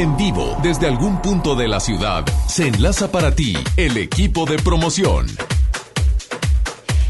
[0.00, 4.56] En vivo, desde algún punto de la ciudad, se enlaza para ti el equipo de
[4.56, 5.26] promoción.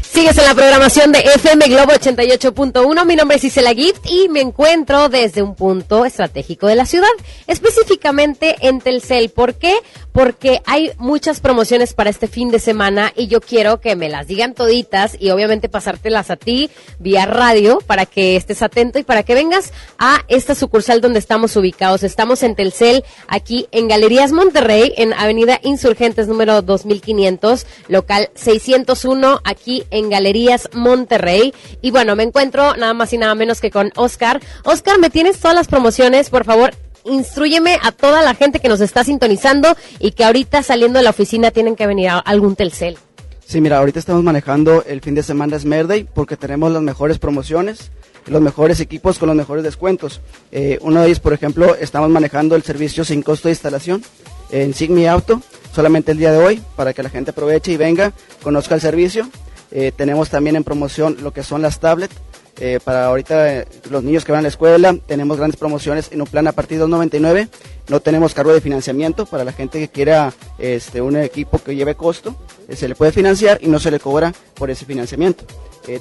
[0.01, 3.05] Sigues en la programación de FM Globo 88.1.
[3.05, 7.07] Mi nombre es Isela Gift y me encuentro desde un punto estratégico de la ciudad,
[7.51, 9.29] específicamente en Telcel.
[9.29, 9.75] ¿Por qué?
[10.13, 14.27] Porque hay muchas promociones para este fin de semana y yo quiero que me las
[14.27, 16.69] digan toditas y obviamente pasártelas a ti
[16.99, 21.55] vía radio para que estés atento y para que vengas a esta sucursal donde estamos
[21.57, 22.03] ubicados.
[22.03, 29.83] Estamos en Telcel, aquí en Galerías Monterrey, en Avenida Insurgentes número 2500, local 601, aquí
[29.91, 31.53] en Galerías Monterrey.
[31.81, 34.39] Y bueno, me encuentro nada más y nada menos que con Oscar.
[34.63, 36.29] Oscar, ¿me tienes todas las promociones?
[36.29, 36.71] Por favor,
[37.05, 41.09] instruyeme a toda la gente que nos está sintonizando y que ahorita saliendo de la
[41.11, 42.97] oficina tienen que venir a algún Telcel.
[43.45, 47.19] Sí, mira, ahorita estamos manejando el fin de semana Smart Day porque tenemos las mejores
[47.19, 47.91] promociones,
[48.27, 50.21] los mejores equipos con los mejores descuentos.
[50.51, 54.03] Eh, uno de ellos, por ejemplo, estamos manejando el servicio sin costo de instalación
[54.51, 55.41] en Sigmi Auto,
[55.73, 59.29] solamente el día de hoy, para que la gente aproveche y venga, conozca el servicio.
[59.71, 62.15] Eh, tenemos también en promoción lo que son las tablets.
[62.59, 66.21] Eh, para ahorita eh, los niños que van a la escuela, tenemos grandes promociones en
[66.21, 67.49] un plan a partir de 2.99.
[67.89, 71.95] No tenemos cargo de financiamiento para la gente que quiera este, un equipo que lleve
[71.95, 72.35] costo.
[72.67, 75.45] eh, se le puede financiar y no se le cobra por ese financiamiento.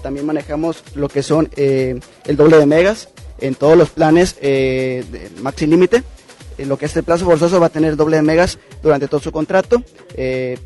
[0.02, 3.08] También manejamos lo que son el doble de megas
[3.40, 6.02] en todos los planes de maxi límite.
[6.58, 9.32] Lo que es el plazo forzoso va a tener doble de megas durante todo su
[9.32, 9.82] contrato.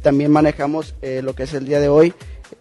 [0.03, 2.13] También manejamos lo que es el día de hoy,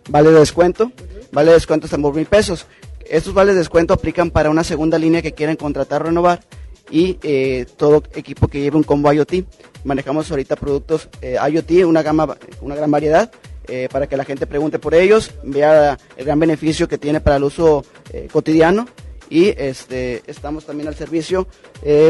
[0.10, 0.92] vale de descuento,
[1.32, 2.68] vale de descuento hasta por mil pesos.
[3.10, 6.42] Estos vales de descuento aplican para una segunda línea que quieran contratar renovar
[6.90, 9.46] y eh, todo equipo que lleve un combo IoT.
[9.84, 13.32] Manejamos ahorita productos eh, IoT, una gama, una gran variedad.
[13.68, 17.38] eh, para que la gente pregunte por ellos, vea el gran beneficio que tiene para
[17.38, 18.88] el uso eh, cotidiano
[19.30, 21.48] y este, estamos también al servicio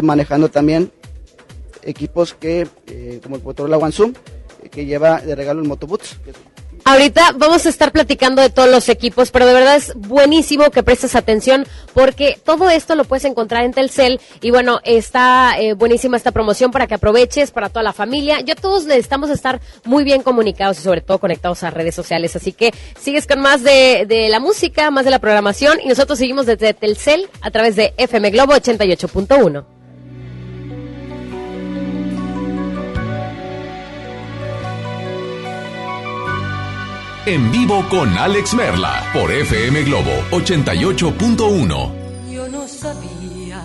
[0.01, 0.92] manejando también
[1.84, 2.68] equipos que,
[3.24, 4.13] como el Motorola One Zoom,
[4.72, 6.18] que lleva de regalo el Motoboots.
[6.25, 6.34] que
[6.85, 10.83] Ahorita vamos a estar platicando de todos los equipos, pero de verdad es buenísimo que
[10.83, 16.18] prestes atención porque todo esto lo puedes encontrar en Telcel y bueno, está eh, buenísima
[16.18, 18.41] esta promoción para que aproveches para toda la familia.
[18.41, 22.51] Ya todos necesitamos estar muy bien comunicados y sobre todo conectados a redes sociales, así
[22.51, 26.45] que sigues con más de, de la música, más de la programación y nosotros seguimos
[26.45, 29.82] desde Telcel a través de FM Globo 88.1.
[37.25, 42.29] En vivo con Alex Merla por FM Globo 88.1.
[42.29, 43.63] Yo no sabía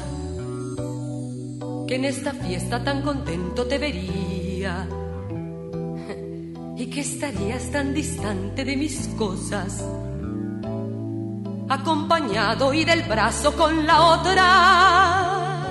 [1.88, 4.86] que en esta fiesta tan contento te vería
[6.76, 9.84] y que estarías tan distante de mis cosas,
[11.68, 15.64] acompañado y del brazo con la otra.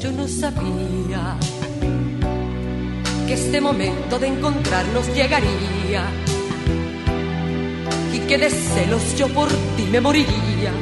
[0.00, 1.36] Yo no sabía
[3.28, 6.02] que este momento de encontrarnos llegaría
[8.10, 10.72] y que de celos yo por ti me moriría.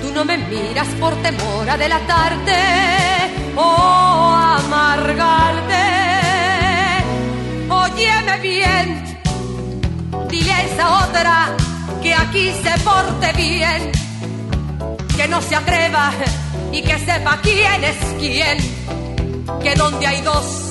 [0.00, 2.54] Tú no me miras por temor a delatarte
[3.56, 5.84] o amargarte.
[7.68, 9.04] Óyeme bien,
[10.30, 11.56] dile a esa otra
[12.02, 13.92] que aquí se porte bien,
[15.14, 16.10] que no se atreva
[16.72, 19.01] y que sepa quién es quién
[19.60, 20.62] que donde hay dos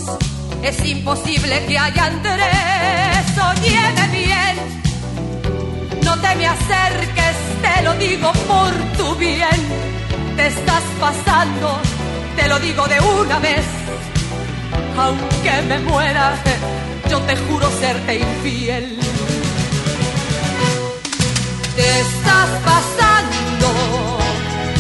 [0.64, 3.38] es imposible que hayan tres.
[3.38, 4.56] Óyeme bien,
[6.04, 9.60] no te me acerques, te lo digo por tu bien.
[10.36, 11.80] Te estás pasando,
[12.36, 13.66] te lo digo de una vez.
[14.98, 16.36] Aunque me muera,
[17.10, 18.98] yo te juro serte infiel.
[21.76, 23.68] Te estás pasando,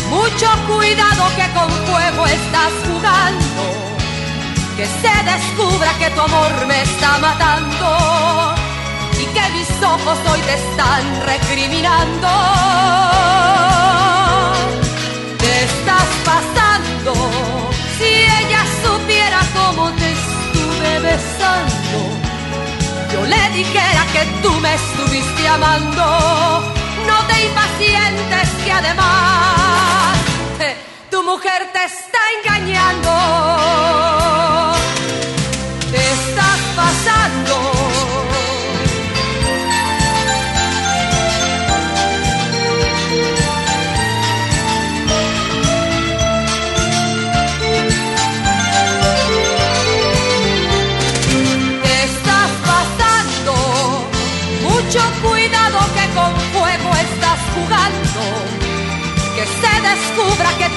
[0.10, 3.80] mucho cuidado que con fuego estás jugando
[4.81, 8.55] que se descubra que tu amor me está matando
[9.21, 12.29] y que mis ojos hoy te están recriminando.
[15.38, 17.13] Te estás pasando,
[17.97, 21.97] si ella supiera cómo te estuve besando,
[23.13, 26.05] yo le dijera que tú me estuviste amando.
[27.09, 30.17] No te impacientes que además
[30.59, 30.75] eh,
[31.11, 34.20] tu mujer te está engañando.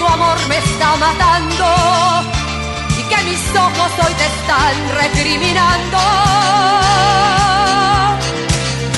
[0.05, 1.67] Tu amor me está matando
[2.99, 5.99] y que mis ojos hoy te están recriminando.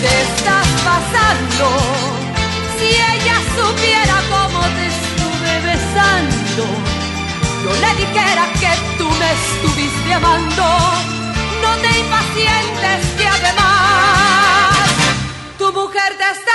[0.02, 1.66] Te estás pasando.
[2.76, 6.64] Si ella supiera cómo te estuve besando,
[7.62, 10.66] yo le dijera que tú me estuviste amando.
[11.62, 14.88] No te impacientes que además
[15.58, 16.45] tu mujer te está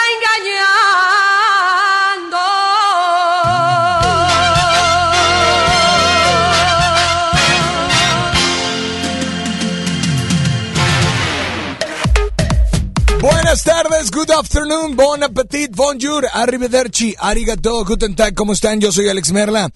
[14.12, 18.82] good afternoon, bon appetit, bonjour, arrivederci, arigato, guten tag, ¿cómo están?
[18.82, 19.70] Yo soy Alex Merla.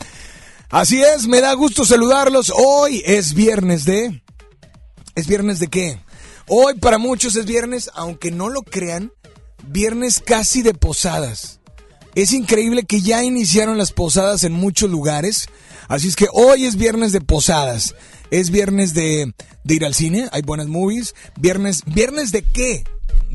[0.70, 2.52] Así es, me da gusto saludarlos.
[2.54, 4.22] Hoy es viernes de...
[5.16, 6.02] ¿Es viernes de qué?
[6.48, 9.14] Hoy para muchos es viernes, aunque no lo crean,
[9.68, 11.62] viernes casi de posadas.
[12.14, 15.48] Es increíble que ya iniciaron las posadas en muchos lugares.
[15.88, 17.96] Así es que hoy es viernes de posadas.
[18.32, 21.16] Es viernes de, de ir al cine, hay buenas movies.
[21.38, 22.84] Viernes, ¿viernes de qué?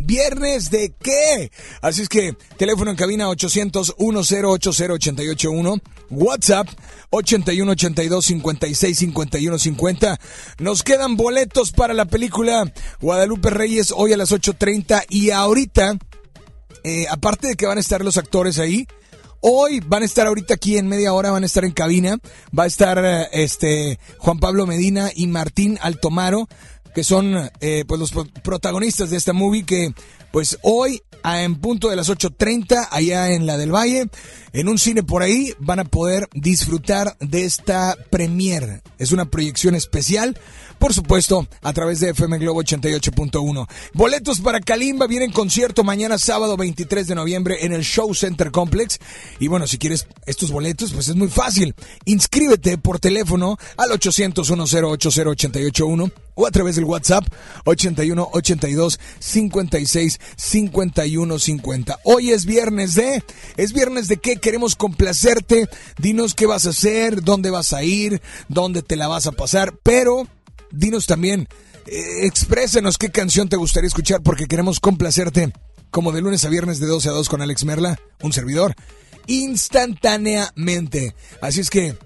[0.04, 1.50] ¿Viernes de qué?
[1.82, 5.22] Así es que teléfono en cabina 800 1080
[6.10, 6.68] WhatsApp
[7.10, 10.20] 81 82 56 51 50.
[10.58, 15.98] Nos quedan boletos para la película Guadalupe Reyes hoy a las 8.30 y ahorita,
[16.84, 18.86] eh, aparte de que van a estar los actores ahí,
[19.42, 22.18] Hoy van a estar ahorita aquí en media hora, van a estar en cabina.
[22.56, 26.46] Va a estar eh, este Juan Pablo Medina y Martín Altomaro,
[26.94, 29.92] que son eh, pues los protagonistas de esta movie que
[30.32, 34.08] pues hoy en punto de las 8.30 allá en la del Valle,
[34.52, 38.82] en un cine por ahí, van a poder disfrutar de esta premiere.
[38.98, 40.38] Es una proyección especial,
[40.80, 43.68] por supuesto, a través de FM Globo 88.1.
[43.92, 48.98] Boletos para Kalimba vienen concierto mañana sábado 23 de noviembre en el Show Center Complex.
[49.38, 51.74] Y bueno, si quieres estos boletos, pues es muy fácil.
[52.06, 57.26] Inscríbete por teléfono al 800 1080 881 o a través del WhatsApp
[57.66, 61.98] 81 82 56 51 50.
[62.04, 63.22] Hoy es viernes de,
[63.58, 65.68] es viernes de qué queremos complacerte.
[65.98, 69.74] Dinos qué vas a hacer, dónde vas a ir, dónde te la vas a pasar,
[69.82, 70.26] pero
[70.70, 71.48] dinos también,
[71.86, 75.52] eh, exprésenos qué canción te gustaría escuchar porque queremos complacerte
[75.90, 78.74] como de lunes a viernes de 12 a 2 con Alex Merla, un servidor,
[79.26, 81.14] instantáneamente.
[81.40, 81.96] Así es que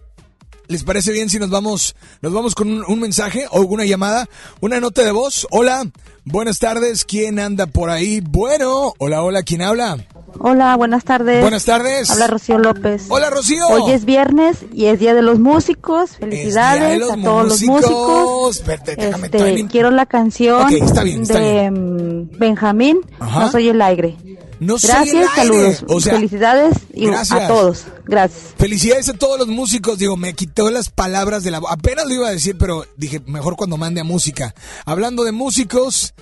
[0.67, 4.27] ¿Les parece bien si nos vamos, nos vamos con un, un, mensaje o una llamada?
[4.61, 5.47] Una nota de voz.
[5.51, 5.85] Hola,
[6.25, 7.05] buenas tardes.
[7.05, 8.21] ¿Quién anda por ahí?
[8.21, 9.99] Bueno, hola, hola, ¿quién habla?
[10.39, 11.41] Hola, buenas tardes.
[11.41, 12.11] Buenas tardes.
[12.11, 13.07] Habla Rocío López.
[13.09, 13.67] Hola, Rocío.
[13.69, 16.17] Hoy es viernes y es Día de los Músicos.
[16.19, 17.81] Felicidades los a todos músicos.
[17.83, 18.63] los músicos.
[18.69, 23.01] Este, quiero la canción Ok, está bien, está de mm, Benjamín.
[23.21, 23.41] Ajá.
[23.41, 24.17] No soy el aire.
[24.61, 25.85] No Gracias, saludos.
[25.89, 27.41] O sea, Felicidades y gracias.
[27.43, 27.85] a todos.
[28.07, 28.55] Gracias.
[28.57, 29.99] Felicidades a todos los músicos.
[29.99, 33.21] Digo, me quitó las palabras de la bo- Apenas lo iba a decir, pero dije,
[33.27, 34.55] mejor cuando mande a música.
[34.87, 36.15] Hablando de músicos,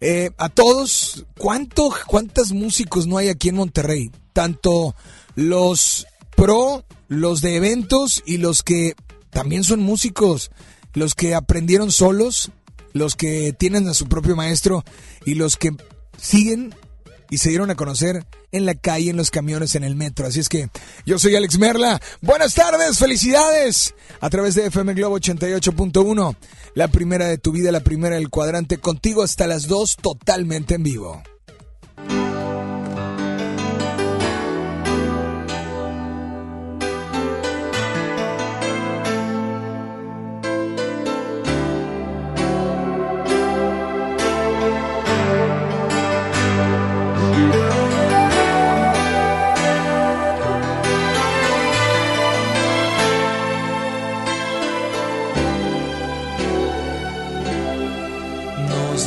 [0.00, 4.10] eh, a todos, ¿cuánto, ¿cuántos músicos no hay aquí en Monterrey?
[4.32, 4.94] Tanto
[5.34, 8.94] los pro, los de eventos y los que
[9.30, 10.50] también son músicos.
[10.94, 12.50] Los que aprendieron solos,
[12.92, 14.84] los que tienen a su propio maestro
[15.24, 15.70] y los que
[16.20, 16.74] siguen
[17.30, 20.26] y se dieron a conocer en la calle, en los camiones, en el metro.
[20.26, 20.68] Así es que
[21.06, 22.00] yo soy Alex Merla.
[22.20, 23.94] Buenas tardes, felicidades.
[24.20, 26.36] A través de FM Globo 88.1,
[26.74, 30.82] la primera de tu vida, la primera del cuadrante, contigo hasta las 2, totalmente en
[30.82, 31.22] vivo.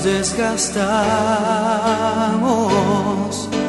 [0.04, 0.82] Desgastamos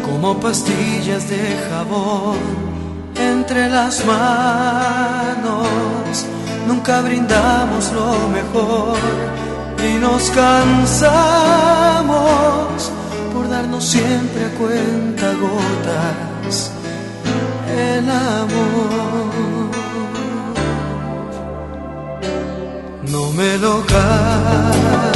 [0.02, 2.38] como pastillas de jabón
[3.16, 5.66] entre las manos.
[6.66, 8.96] Nunca brindamos lo mejor
[9.86, 11.22] y nos cansamos
[13.34, 16.72] por darnos siempre a cuenta gotas
[17.76, 19.32] el amor.
[23.10, 25.11] No me lo callo,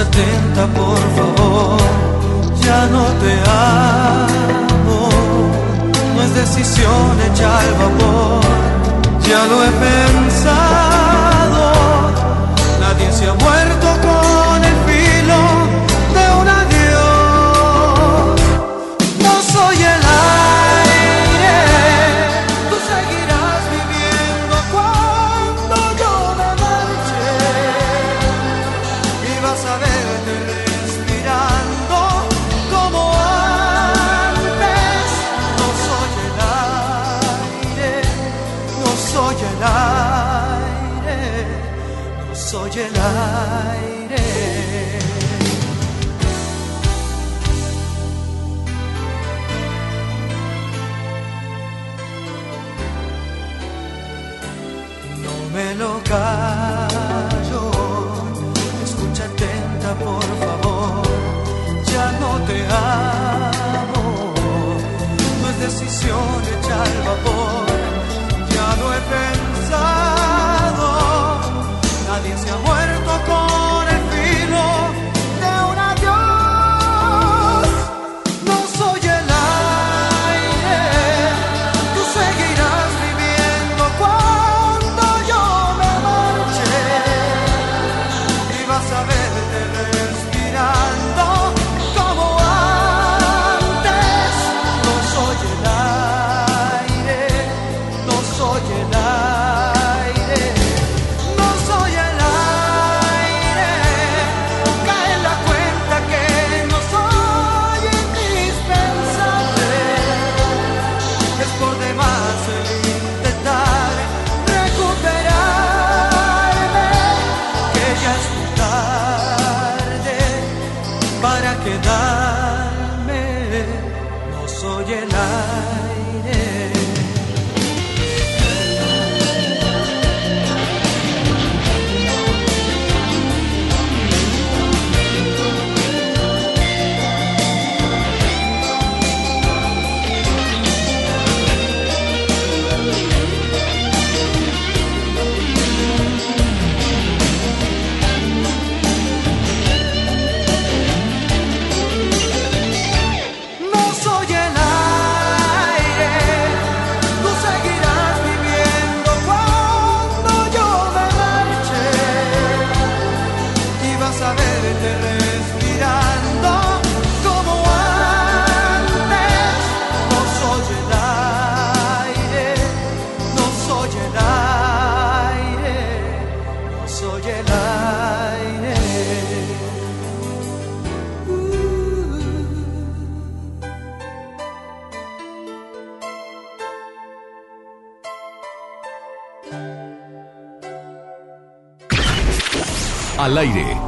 [0.00, 1.78] atenta por favor,
[2.60, 5.08] ya no te amo,
[6.16, 8.42] no es decisión hecha al vapor,
[9.28, 11.62] ya lo he pensado,
[12.80, 14.23] nadie se ha muerto con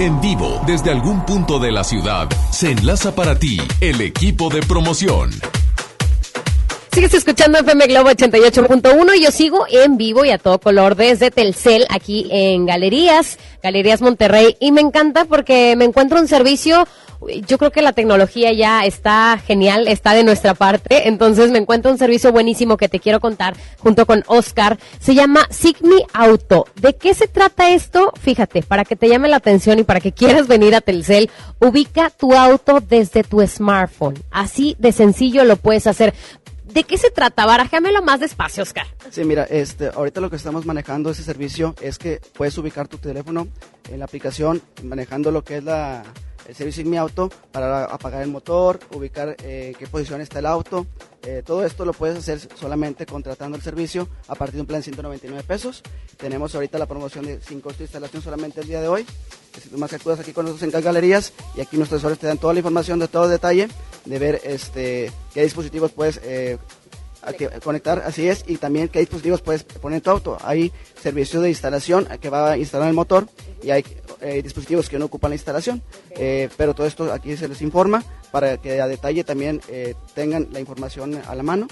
[0.07, 4.63] en vivo, desde algún punto de la ciudad, se enlaza para ti el equipo de
[4.63, 5.31] promoción.
[6.93, 11.31] Sigues escuchando FM Globo 88.1 y yo sigo en vivo y a todo color desde
[11.31, 16.87] Telcel aquí en Galerías, Galerías Monterrey y me encanta porque me encuentro un servicio,
[17.43, 21.91] yo creo que la tecnología ya está genial, está de nuestra parte, entonces me encuentro
[21.91, 26.67] un servicio buenísimo que te quiero contar junto con Oscar, se llama Sigmi Auto.
[26.81, 28.13] ¿De qué se trata esto?
[28.21, 32.11] Fíjate, para que te llame la atención y para que quieras venir a Telcel, ubica
[32.11, 34.15] tu auto desde tu smartphone.
[34.31, 36.15] Así de sencillo lo puedes hacer.
[36.77, 37.47] ¿De qué se trata?
[37.47, 38.87] Barájamelo más despacio, Oscar.
[39.11, 42.99] Sí, mira, este, ahorita lo que estamos manejando ese servicio es que puedes ubicar tu
[42.99, 43.49] teléfono
[43.91, 46.03] en la aplicación, manejando lo que es la,
[46.49, 50.39] el servicio en mi auto para apagar el motor, ubicar eh, en qué posición está
[50.39, 50.87] el auto.
[51.23, 54.81] Eh, todo esto lo puedes hacer solamente contratando el servicio a partir de un plan
[54.81, 55.83] de 199 pesos.
[56.17, 59.07] Tenemos ahorita la promoción de sin costo de instalación solamente el día de hoy.
[59.61, 62.19] Si tú más que acudas aquí con nosotros en Cal Galerías y aquí nuestros asesores
[62.19, 63.69] te dan toda la información de todo detalle,
[64.05, 66.59] de ver este, qué dispositivos puedes eh,
[67.65, 70.39] conectar, así es, y también qué dispositivos puedes poner en tu auto.
[70.43, 73.27] Hay servicio de instalación que va a instalar el motor
[73.63, 73.85] y hay
[74.21, 75.83] eh, dispositivos que no ocupan la instalación,
[76.19, 80.49] Eh, pero todo esto aquí se les informa para que a detalle también eh, tengan
[80.53, 81.67] la información a la mano.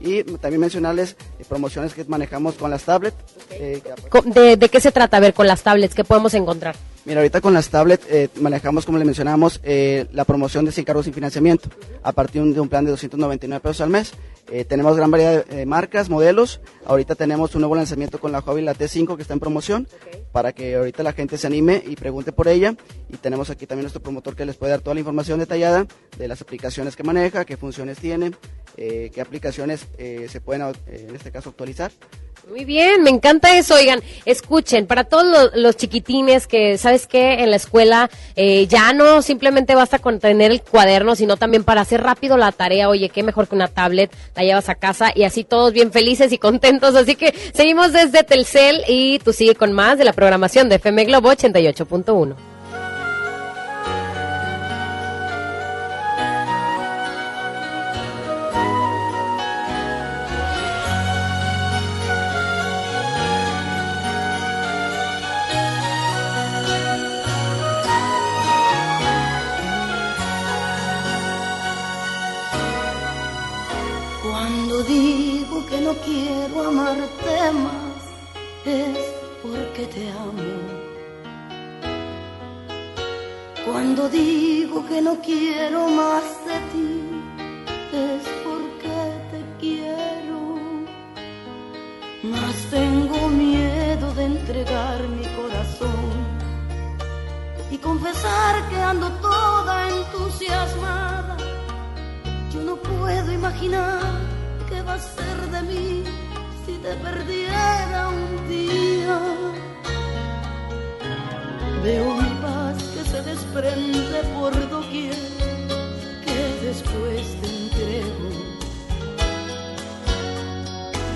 [0.00, 3.16] Y también mencionarles eh, promociones que manejamos con las tablets.
[3.50, 3.80] eh,
[4.24, 5.18] ¿De, de qué se trata?
[5.18, 6.74] A ver, con las tablets, ¿qué podemos encontrar?
[7.04, 10.84] Mira, ahorita con las tablets eh, manejamos, como le mencionamos, eh, la promoción de sin
[10.84, 11.68] cargos sin financiamiento
[12.02, 14.12] a partir de un, plan de 299 pesos al mes.
[14.50, 16.60] Eh, tenemos gran variedad de eh, marcas, modelos.
[16.84, 19.88] Ahorita tenemos un nuevo lanzamiento con la Huawei, la T5, que está en promoción,
[20.30, 22.74] para que ahorita la gente se anime y pregunte por ella.
[23.12, 25.86] Y tenemos aquí también nuestro promotor que les puede dar toda la información detallada
[26.18, 28.32] de las aplicaciones que maneja, qué funciones tiene,
[28.76, 31.90] eh, qué aplicaciones eh, se pueden, eh, en este caso, actualizar.
[32.50, 33.74] Muy bien, me encanta eso.
[33.76, 37.34] Oigan, escuchen, para todos los, chiquitines que, ¿sabes qué?
[37.34, 41.82] En la escuela eh, ya no simplemente basta con tener el cuaderno, sino también para
[41.82, 42.88] hacer rápido la tarea.
[42.88, 46.32] Oye, qué mejor que una tablet, la llevas a casa y así todos bien felices
[46.32, 46.96] y contentos.
[46.96, 51.04] Así que seguimos desde Telcel y tú sigue con más de la programación de FM
[51.04, 52.51] Globo 88.1.
[78.64, 78.98] es
[79.42, 80.82] porque te amo.
[83.64, 87.00] Cuando digo que no quiero más de ti
[87.92, 88.96] es porque
[89.30, 90.58] te quiero.
[92.22, 96.12] Mas tengo miedo de entregar mi corazón
[97.70, 101.36] y confesar que ando toda entusiasmada.
[102.52, 104.02] Yo no puedo imaginar
[104.68, 106.04] qué va a ser de mí
[106.82, 109.18] te perdiera un día.
[111.82, 115.14] Veo mi paz que se desprende por doquier,
[116.24, 118.28] que después te entrego.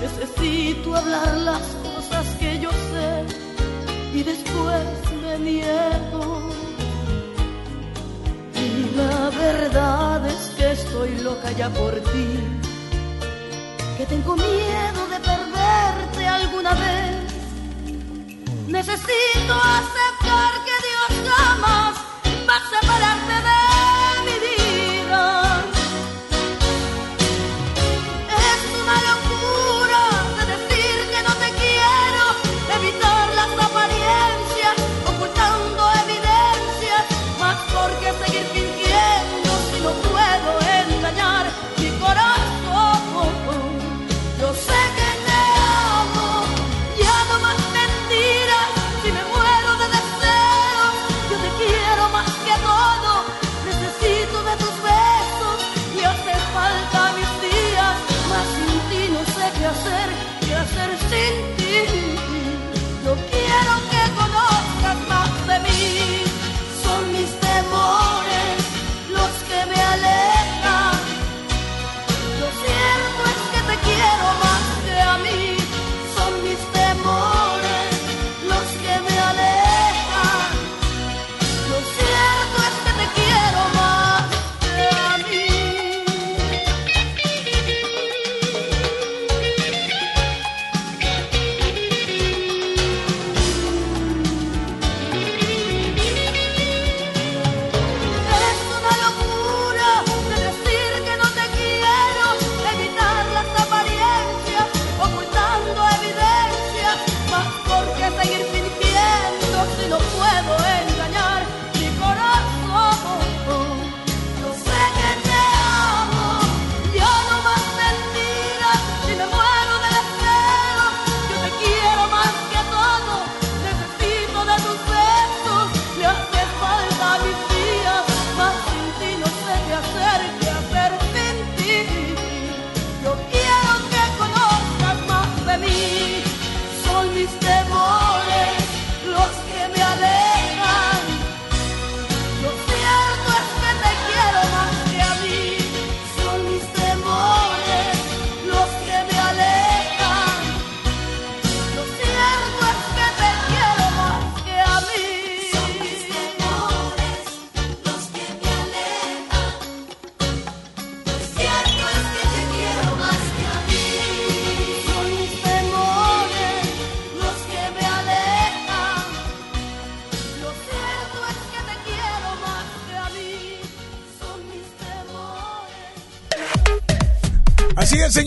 [0.01, 3.09] Necesito hablar las cosas que yo sé
[4.13, 4.87] y después
[5.21, 6.49] me niego.
[8.55, 12.56] Y la verdad es que estoy loca ya por ti,
[13.97, 17.33] que tengo miedo de perderte alguna vez.
[18.67, 21.95] Necesito aceptar que Dios jamás
[22.47, 23.76] va a separarte de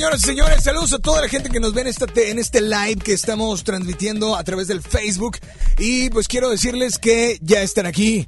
[0.01, 2.63] señoras y señores, saludos a toda la gente que nos ve en, esta en este
[2.63, 5.37] live que estamos transmitiendo a través del Facebook.
[5.77, 8.27] Y pues quiero decirles que ya están aquí.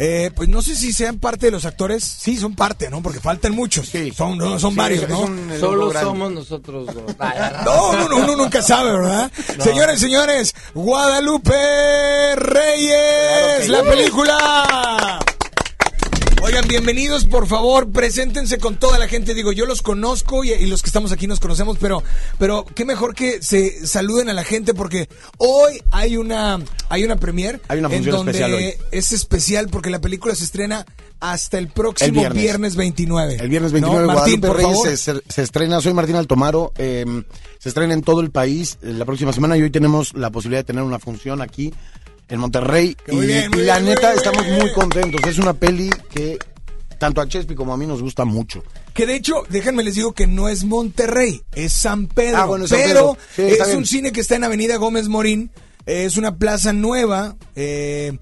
[0.00, 2.02] Eh, pues no sé si sean parte de los actores.
[2.02, 3.02] Sí, son parte, ¿no?
[3.02, 3.92] Porque faltan muchos.
[4.16, 5.30] Son, no, son Sí, varios, ¿no?
[5.60, 7.14] Solo somos nosotros dos.
[7.64, 9.30] No, no, no, uno nunca sabe, ¿verdad?
[9.60, 11.54] Señores, señores, Guadalupe
[12.34, 14.85] Reyes, la película.
[16.56, 19.34] Oigan, bienvenidos, por favor, preséntense con toda la gente.
[19.34, 22.02] Digo, yo los conozco y, y los que estamos aquí nos conocemos, pero,
[22.38, 27.16] pero qué mejor que se saluden a la gente porque hoy hay una, hay una
[27.16, 28.72] premier Hay una en donde especial hoy.
[28.90, 30.86] es especial porque la película se estrena
[31.20, 32.42] hasta el próximo El viernes.
[32.42, 32.76] viernes.
[32.76, 33.36] 29.
[33.38, 33.74] El viernes ¿No?
[33.74, 34.88] 29 Martín, Guadalupe por Reyes favor.
[34.88, 37.04] se, se- se estrena, soy Martín Altomaro, eh,
[37.58, 40.60] se estrena en todo el país eh, la próxima semana y hoy tenemos la posibilidad
[40.60, 41.74] de tener una función aquí
[42.28, 44.60] en Monterrey y, Muy bien, muy y la muy neta bien, estamos muy bien.
[44.62, 46.38] muy contentos, es una peli que
[46.98, 48.62] tanto a Chespi como a mí nos gusta mucho.
[48.94, 52.38] Que de hecho, déjenme les digo que no es Monterrey, es San Pedro.
[52.38, 53.18] Ah, bueno, es San pero Pedro.
[53.36, 55.50] Sí, está es un cine que está en Avenida Gómez Morín.
[55.84, 57.36] eh, Es una plaza nueva.
[57.54, 58.16] eh,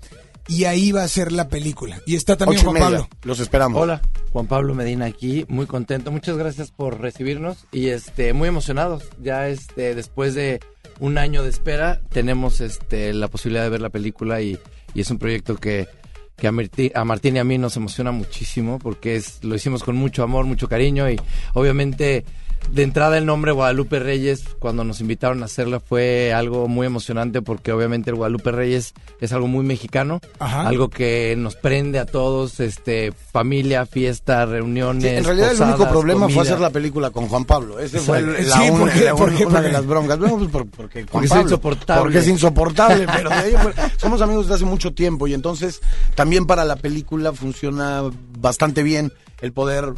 [0.47, 2.03] y ahí va a ser la película.
[2.05, 3.09] Y está también Ocho Juan Pablo.
[3.23, 3.81] los esperamos.
[3.81, 4.03] Hola.
[4.31, 6.11] Juan Pablo Medina aquí, muy contento.
[6.12, 9.05] Muchas gracias por recibirnos y este muy emocionados.
[9.23, 10.61] Ya este después de
[11.01, 14.59] un año de espera tenemos este la posibilidad de ver la película y,
[14.95, 15.89] es un proyecto que
[16.37, 16.53] que a,
[17.01, 20.47] a Martín y a mí nos emociona muchísimo porque es lo hicimos con mucho amor,
[20.47, 21.21] mucho cariño y
[21.53, 22.25] obviamente
[22.72, 27.40] de entrada el nombre Guadalupe Reyes cuando nos invitaron a hacerla fue algo muy emocionante
[27.40, 30.66] porque obviamente el Guadalupe Reyes es algo muy mexicano, Ajá.
[30.66, 35.05] algo que nos prende a todos, este familia, fiesta, reuniones.
[35.05, 37.79] Sí, en realidad el único problema fue hacer la película con Juan Pablo.
[37.79, 39.05] Ese fue el- la Sí, una, ¿por qué?
[39.05, 39.46] la ¿Por una- qué?
[39.46, 40.18] una ¿Por de las broncas.
[40.18, 41.42] Bueno, pues por- porque Juan Porque es Pablo.
[41.44, 42.03] insoportable.
[42.03, 45.81] Porque es insoportable, pero de ahí fuera- somos amigos desde hace mucho tiempo y entonces
[46.16, 48.03] también para la película funciona
[48.40, 49.92] bastante bien el poder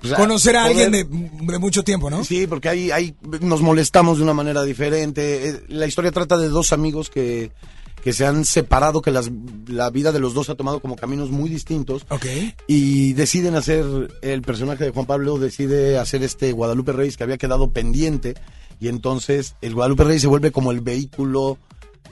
[0.00, 2.24] pues, Conocer a poder- alguien de, de mucho tiempo, ¿no?
[2.24, 5.48] Sí, porque ahí, ahí nos molestamos de una manera diferente.
[5.48, 7.52] Eh, La historia trata de dos amigos que,
[8.02, 9.30] que se han separado, que las,
[9.66, 12.06] la vida de los dos ha tomado como caminos muy distintos.
[12.08, 12.26] Ok.
[12.66, 13.84] Y deciden hacer,
[14.22, 18.34] el personaje de Juan Pablo decide hacer este Guadalupe Reyes que había quedado pendiente.
[18.80, 21.58] Y entonces el Guadalupe Reyes se vuelve como el vehículo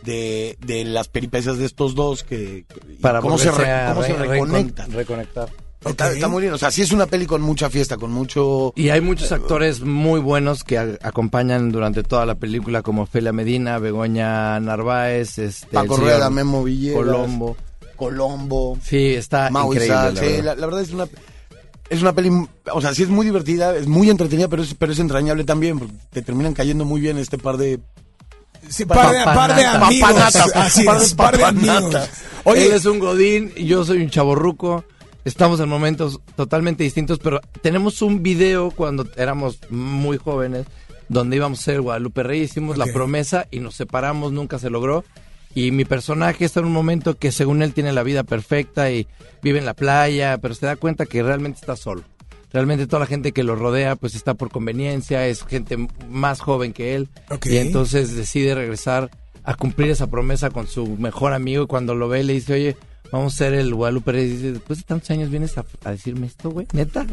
[0.03, 2.67] de, de las peripecias de estos dos que...
[3.01, 4.93] para cómo se, re- cómo se re- reconectan.
[4.93, 5.49] recon-
[5.85, 8.73] Está, está muy bien, o sea, sí es una peli con mucha fiesta, con mucho...
[8.75, 13.33] Y hay muchos actores muy buenos que a- acompañan durante toda la película, como Felia
[13.33, 16.97] Medina, Begoña Narváez, este, Paco Rueda, Memo Villegas.
[17.05, 17.57] Colombo.
[17.97, 18.79] Colombo.
[18.83, 19.95] Sí, está Mau increíble.
[19.97, 20.45] La sí, verdad.
[20.45, 21.07] la, la verdad es una
[21.91, 22.31] es una peli,
[22.73, 25.79] o sea, sí es muy divertida, es muy entretenida, pero es, pero es entrañable también,
[25.79, 27.81] porque te terminan cayendo muy bien este par de
[28.69, 29.83] Sí, par de, par de Papanatas.
[29.83, 30.01] amigos.
[30.11, 30.57] Papanatas.
[30.57, 31.95] Así Par de es, par de amigos.
[32.45, 34.85] Oye, él es un godín y yo soy un chaborruco.
[35.29, 40.65] Estamos en momentos totalmente distintos, pero tenemos un video cuando éramos muy jóvenes
[41.11, 45.05] donde íbamos a ser Guadalupe Rey, hicimos la promesa y nos separamos, nunca se logró.
[45.55, 49.07] Y mi personaje está en un momento que según él tiene la vida perfecta y
[49.43, 52.05] vive en la playa, pero se da cuenta que realmente está solo.
[52.51, 55.77] Realmente toda la gente que lo rodea pues está por conveniencia, es gente
[56.09, 57.11] más joven que él.
[57.29, 57.49] Ok.
[57.49, 59.11] Y entonces decide regresar
[59.45, 62.77] a cumplir esa promesa con su mejor amigo y cuando lo ve le dice, oye,
[63.13, 64.31] vamos a ser el Guadalupe Reyes.
[64.33, 67.07] Y dice, después de tantos años vienes a, a decirme esto, güey, neta.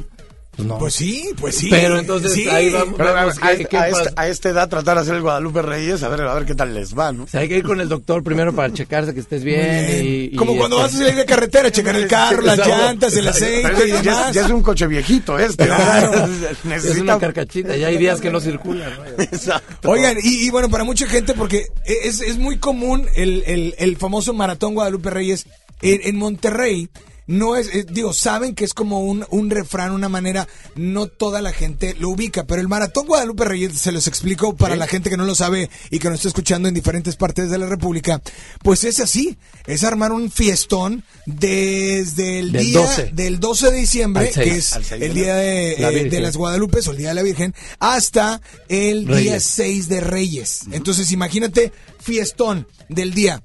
[0.55, 0.77] Pues no.
[0.77, 1.67] Pues sí, pues sí.
[1.69, 2.47] Pero entonces Sí.
[2.47, 2.95] ahí vamos.
[2.95, 6.08] Pero a, qué- a esta, a esta edad tratar de hacer el Guadalupe Reyes, a
[6.08, 7.23] ver, a ver qué tal les va, ¿no?
[7.25, 9.60] O sea, hay que ir con el doctor primero para checarse que estés bien.
[9.86, 10.05] Muy bien.
[10.05, 12.81] Y, y Como cuando este- vas a salir de carretera, checar el carro, las Exacto.
[12.86, 14.29] llantas, el aceite Pero y ya, demás.
[14.29, 15.65] es, ya es un coche viejito este.
[15.65, 16.12] Claro.
[16.12, 16.29] ¿verdad?
[16.51, 17.19] Es una Necesita...
[17.19, 18.93] carcachita, ya hay días que no circulan.
[18.95, 19.23] ¿no?
[19.23, 19.91] Exacto.
[19.91, 23.97] Oigan, y, y bueno, para mucha gente, porque es, es muy común el, el, el
[23.97, 25.47] famoso Maratón Guadalupe Reyes
[25.81, 26.89] en, en Monterrey.
[27.27, 31.41] No es, eh, digo, saben que es como un, un refrán, una manera, no toda
[31.41, 35.09] la gente lo ubica, pero el Maratón Guadalupe Reyes, se los explico para la gente
[35.09, 38.21] que no lo sabe y que nos está escuchando en diferentes partes de la República,
[38.61, 43.11] pues es así, es armar un fiestón desde el Del día 12.
[43.13, 46.91] del 12 de diciembre, que es el día de, la eh, de las Guadalupes o
[46.91, 49.43] el día de la Virgen, hasta el día Reyes.
[49.45, 50.59] 6 de Reyes.
[50.71, 53.41] Entonces, imagínate, fiestón del día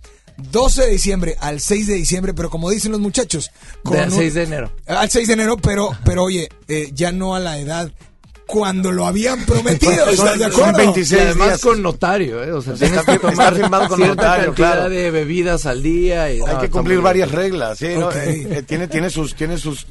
[0.50, 3.50] 12 de diciembre al 6 de diciembre, pero como dicen los muchachos,
[3.84, 4.72] De al un- 6 de enero.
[4.86, 7.90] Al 6 de enero, pero, pero oye, eh, ya no a la edad
[8.46, 10.78] cuando lo habían prometido, ¿estás de Son acuerdo?
[10.78, 11.60] 26 Y además días.
[11.60, 12.50] con notario, ¿eh?
[12.52, 14.90] O sea, tienes está- que tomar firmado con cierta notario, cantidad claro.
[14.90, 16.32] de bebidas al día.
[16.32, 17.88] Y, Hay no, que cumplir varias reglas, ¿sí?
[17.96, 18.08] ¿no?
[18.08, 18.16] Ok.
[18.16, 19.86] Eh, eh, tiene, tiene sus, tiene sus,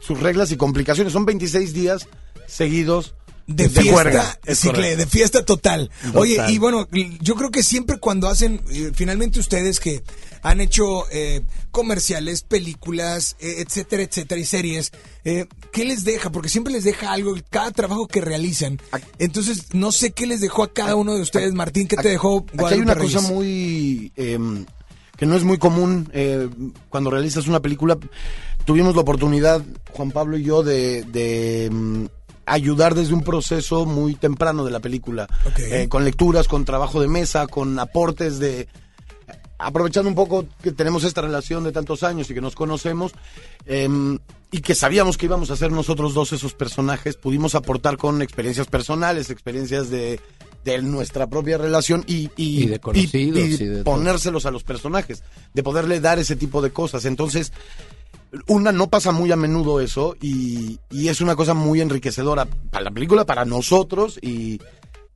[0.00, 1.12] sus reglas y complicaciones.
[1.12, 2.06] Son 26 días
[2.46, 3.14] seguidos
[3.48, 4.38] de fiesta, juerga.
[4.44, 5.90] De fiesta total.
[6.02, 6.16] Total.
[6.20, 6.86] Oye, y bueno,
[7.20, 10.02] yo creo que siempre cuando hacen, eh, finalmente ustedes que
[10.42, 14.92] han hecho eh, comerciales, películas, eh, etcétera, etcétera, y series,
[15.24, 16.30] eh, ¿qué les deja?
[16.30, 18.80] Porque siempre les deja algo, cada trabajo que realizan.
[19.18, 22.44] Entonces, no sé qué les dejó a cada uno de ustedes, Martín, ¿qué te dejó
[22.52, 24.38] Aquí hay una Guadalupe cosa muy eh,
[25.18, 26.48] que no es muy común eh,
[26.88, 27.98] cuando realizas una película.
[28.64, 32.04] Tuvimos la oportunidad, Juan Pablo y yo, de, de, mm,
[32.48, 35.28] ayudar desde un proceso muy temprano de la película.
[35.58, 38.68] Eh, con lecturas, con trabajo de mesa, con aportes de
[39.58, 43.12] aprovechando un poco que tenemos esta relación de tantos años y que nos conocemos
[43.66, 44.18] em,
[44.52, 48.68] y que sabíamos que íbamos a ser nosotros dos esos personajes, pudimos aportar con experiencias
[48.68, 50.20] personales, experiencias de,
[50.64, 53.84] de nuestra propia relación y, y, Y de conocidos y y de todo.
[53.96, 57.04] ponérselos a los personajes, de poderle dar ese tipo de cosas.
[57.04, 57.52] Entonces,
[58.46, 62.84] una no pasa muy a menudo eso y, y es una cosa muy enriquecedora para
[62.84, 64.60] la película, para nosotros y,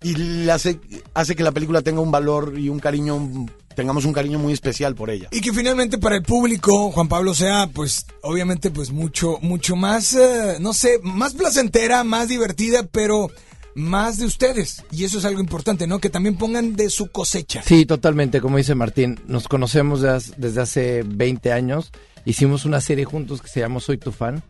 [0.03, 0.81] y hace,
[1.14, 4.94] hace que la película tenga un valor y un cariño, tengamos un cariño muy especial
[4.94, 5.29] por ella.
[5.31, 10.14] Y que finalmente para el público, Juan Pablo, sea, pues, obviamente, pues mucho, mucho más,
[10.14, 13.31] eh, no sé, más placentera, más divertida, pero
[13.74, 14.85] más de ustedes.
[14.90, 15.98] Y eso es algo importante, ¿no?
[15.98, 17.62] Que también pongan de su cosecha.
[17.62, 21.92] Sí, totalmente, como dice Martín, nos conocemos desde hace 20 años,
[22.24, 24.42] hicimos una serie juntos que se llamó Soy tu fan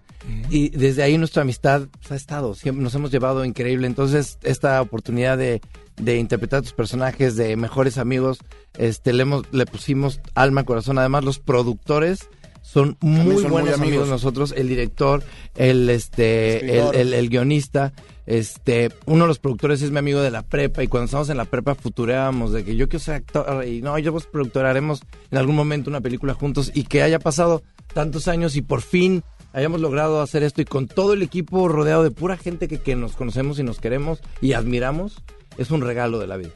[0.51, 3.87] Y desde ahí nuestra amistad pues, ha estado, siempre nos hemos llevado increíble.
[3.87, 5.61] Entonces, esta oportunidad de,
[5.97, 8.39] de interpretar a tus personajes, de mejores amigos,
[8.79, 10.99] este, le, hemos, le pusimos alma, corazón.
[10.99, 12.29] Además, los productores
[12.63, 13.81] son muy son muy buenos amigos.
[13.81, 14.09] amigos.
[14.09, 15.23] nosotros, el director,
[15.57, 17.93] el, este, el- el guionista.
[18.25, 21.37] Este, uno de los productores es mi amigo de la prepa y cuando estábamos en
[21.37, 25.03] la prepa futureábamos de que yo quiero ser actor y no, yo pues productor, haremos
[25.33, 29.25] en algún momento una película juntos y que haya pasado tantos años y por fin
[29.53, 32.95] hayamos logrado hacer esto y con todo el equipo rodeado de pura gente que, que
[32.95, 35.21] nos conocemos y nos queremos y admiramos,
[35.59, 36.51] es un regalo de la vida.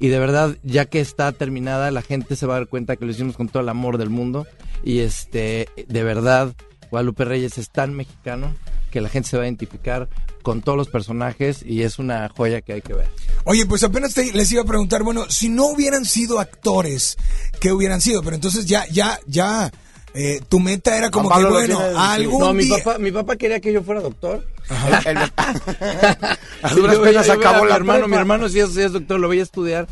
[0.00, 3.04] Y de verdad, ya que está terminada, la gente se va a dar cuenta que
[3.04, 4.44] lo hicimos con todo el amor del mundo.
[4.82, 6.54] Y este, de verdad,
[6.90, 8.54] Guadalupe Reyes es tan mexicano
[8.90, 10.08] que la gente se va a identificar
[10.42, 13.08] con todos los personajes y es una joya que hay que ver.
[13.44, 17.16] Oye, pues apenas te- les iba a preguntar, bueno, si no hubieran sido actores,
[17.60, 18.22] ¿qué hubieran sido?
[18.22, 19.70] Pero entonces ya, ya, ya,
[20.14, 22.76] eh, tu meta era como que, bueno, tiene- algún No, mi día...
[22.84, 24.46] papá, mi papá quería que yo fuera doctor.
[25.06, 25.16] El-
[26.62, 28.08] A Sí, duras penas acabó a mi la hermano, prepa.
[28.08, 29.86] mi hermano sí es, sí es doctor, lo voy a estudiar.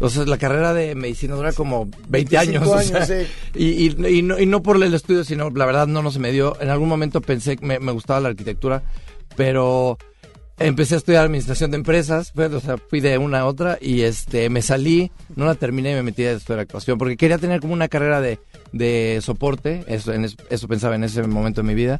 [0.00, 2.64] O sea, la carrera de medicina dura como 20 años.
[2.66, 3.26] 25 o sea, años, sí.
[3.54, 6.18] y, y- y no, y no por el estudio, sino la verdad no, no se
[6.18, 6.60] me dio.
[6.60, 8.82] En algún momento pensé que me, me gustaba la arquitectura,
[9.36, 9.98] pero
[10.58, 14.02] empecé a estudiar administración de empresas, pues, o sea, fui de una a otra y
[14.02, 17.60] este me salí, no la terminé y me metí a estudiar actuación, porque quería tener
[17.60, 18.38] como una carrera de,
[18.72, 21.98] de soporte, eso, en es- eso pensaba en ese momento de mi vida,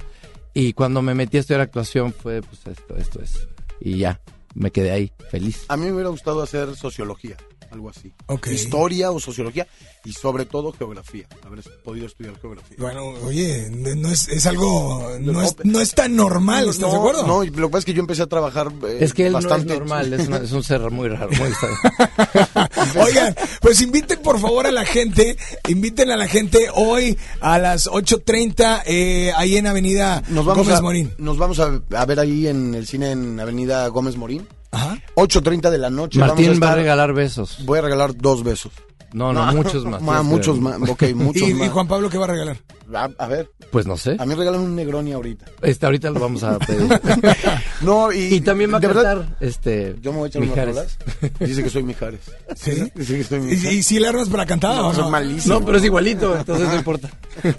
[0.52, 3.48] y cuando me metí a estudiar actuación fue, pues esto, esto es,
[3.80, 4.20] y ya,
[4.54, 5.64] me quedé ahí, feliz.
[5.66, 7.36] A mí me hubiera gustado hacer sociología,
[7.74, 8.12] algo así.
[8.26, 8.46] Ok.
[8.48, 9.66] Historia o sociología
[10.04, 11.26] y sobre todo geografía.
[11.44, 12.76] Haber podido estudiar geografía.
[12.78, 17.00] Bueno, oye, no es, es algo, no es, no es tan normal, ¿estás de no,
[17.00, 17.26] acuerdo?
[17.26, 19.66] No, lo que pasa es que yo empecé a trabajar eh, Es que él bastante.
[19.66, 21.50] no es normal, es, una- es un ser muy raro, muy.
[23.06, 25.36] Oigan, pues inviten por favor a la gente,
[25.68, 30.78] inviten a la gente hoy a las 8.30 eh, ahí en Avenida Nos vamos, Gómez
[30.78, 31.12] a, Morín.
[31.18, 34.46] nos vamos a, a ver ahí en el cine en Avenida Gómez Morín.
[34.74, 34.98] Ajá.
[35.16, 36.18] 8.30 de la noche.
[36.18, 37.58] Martín vamos a va a estar- regalar besos.
[37.64, 38.72] Voy a regalar dos besos.
[39.14, 40.02] No, no, muchos más.
[40.02, 40.76] Ma- muchos más.
[40.88, 41.66] Ok, muchos ¿Y, más.
[41.68, 42.56] y Juan Pablo qué va a regalar?
[42.92, 44.16] A, a ver, Pues no sé.
[44.18, 45.46] a mí regalan un Negroni ahorita.
[45.62, 46.88] Este, ahorita lo vamos a pedir.
[47.80, 50.54] No, y, y también va a verdad, cantar este, Yo me voy a echar unas
[50.56, 50.74] Mijares.
[50.76, 50.98] rolas.
[51.38, 52.20] Dice que soy Mijares.
[52.56, 52.70] ¿Sí?
[52.94, 53.72] Dice que soy ¿Y, Mijares.
[53.72, 55.10] y si le armas para cantar No, o no?
[55.10, 55.58] malísimo.
[55.60, 57.10] No, pero es igualito, entonces no importa.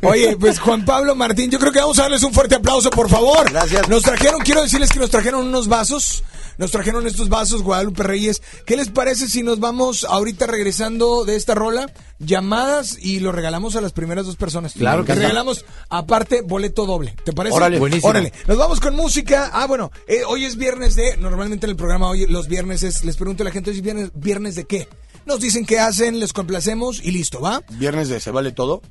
[0.03, 3.07] Oye, pues Juan Pablo Martín, yo creo que vamos a darles un fuerte aplauso, por
[3.09, 3.49] favor.
[3.51, 3.87] Gracias.
[3.87, 6.23] Nos trajeron, quiero decirles que nos trajeron unos vasos.
[6.57, 8.41] Nos trajeron estos vasos, Guadalupe Reyes.
[8.65, 11.85] ¿Qué les parece si nos vamos ahorita regresando de esta rola?
[12.17, 14.73] Llamadas y lo regalamos a las primeras dos personas.
[14.73, 17.15] Claro que regalamos aparte boleto doble.
[17.23, 17.55] ¿Te parece?
[17.55, 17.77] Órale.
[17.77, 18.09] Buenísimo.
[18.09, 18.33] Órale.
[18.47, 19.51] Nos vamos con música.
[19.53, 21.17] Ah, bueno, eh, hoy es viernes de.
[21.17, 23.05] Normalmente en el programa hoy los viernes es.
[23.05, 24.87] Les pregunto a la gente, ¿hoy es viernes, viernes de qué?
[25.27, 27.61] Nos dicen qué hacen, les complacemos y listo, ¿va?
[27.69, 28.81] Viernes de Se Vale Todo.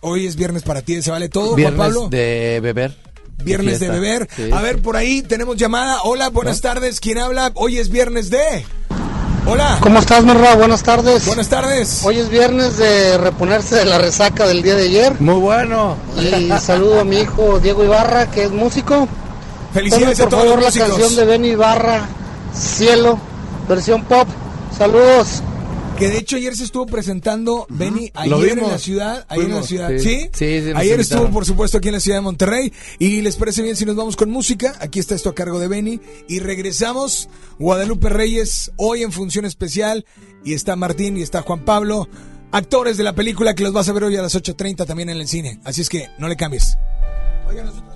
[0.00, 2.08] Hoy es viernes para ti, ¿se vale todo, Viernes Juan Pablo?
[2.08, 2.96] de beber.
[3.42, 4.28] Viernes de beber.
[4.34, 4.62] Sí, a sí.
[4.62, 6.02] ver, por ahí tenemos llamada.
[6.04, 7.00] Hola, buenas tardes.
[7.00, 7.50] ¿Quién habla?
[7.56, 8.64] Hoy es viernes de.
[9.46, 9.78] Hola.
[9.80, 10.54] ¿Cómo estás, Merra?
[10.54, 11.26] Buenas tardes.
[11.26, 12.00] Buenas tardes.
[12.04, 15.20] Hoy es viernes de reponerse de la resaca del día de ayer.
[15.20, 15.96] Muy bueno.
[16.18, 19.06] Y saludo a mi hijo Diego Ibarra, que es músico.
[19.74, 22.06] Felicidades Ponme, a por todos favor los la canción de Benny Ibarra,
[22.54, 23.18] Cielo,
[23.68, 24.26] versión pop.
[24.76, 25.42] Saludos.
[25.98, 29.62] Que de hecho ayer se estuvo presentando Benny ayer en la ciudad, ayer en la
[29.62, 30.00] ciudad, sí.
[30.00, 30.30] ¿sí?
[30.32, 33.76] Sí, ayer estuvo por supuesto aquí en la ciudad de Monterrey y les parece bien
[33.76, 34.74] si nos vamos con música.
[34.80, 37.28] Aquí está esto a cargo de Benny y regresamos
[37.60, 40.04] Guadalupe Reyes hoy en función especial
[40.44, 42.08] y está Martín y está Juan Pablo,
[42.50, 45.18] actores de la película que los vas a ver hoy a las 8:30 también en
[45.18, 45.60] el cine.
[45.64, 46.76] Así es que no le cambies.
[47.48, 47.93] Oigan, nosotros-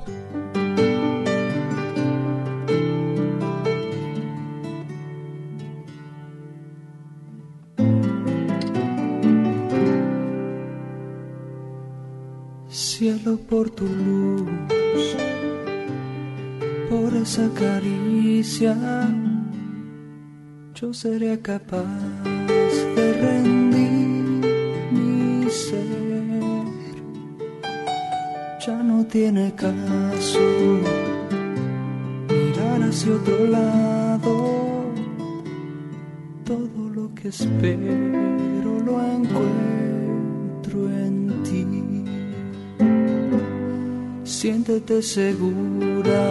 [12.98, 14.44] Cielo por tu luz,
[16.90, 18.76] por esa caricia,
[20.74, 21.86] yo seré capaz
[22.96, 24.42] de rendir
[24.90, 25.86] mi ser.
[28.66, 30.40] Ya no tiene caso
[32.28, 34.32] mirar hacia otro lado.
[36.44, 41.77] Todo lo que espero lo encuentro en ti.
[44.40, 46.22] Siéntete segura,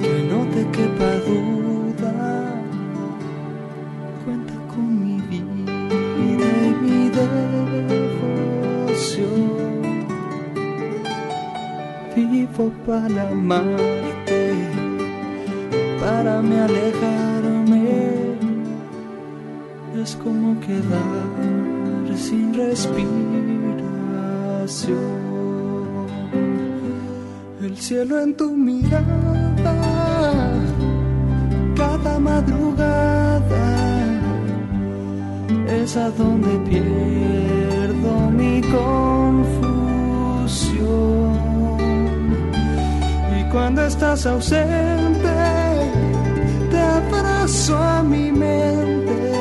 [0.00, 2.14] que no te quepa duda.
[4.24, 6.26] Cuenta con mi vida y
[6.82, 6.98] mi
[8.80, 9.52] devoción.
[12.16, 14.40] Vivo para amarte,
[16.00, 17.84] para me alejarme.
[20.02, 25.29] Es como quedar sin respiración.
[27.76, 29.74] Cielo en tu mirada,
[31.76, 33.40] cada madrugada
[35.68, 39.70] es a donde pierdo mi confusión.
[43.38, 45.28] Y cuando estás ausente,
[46.70, 49.32] te abrazo a mi mente,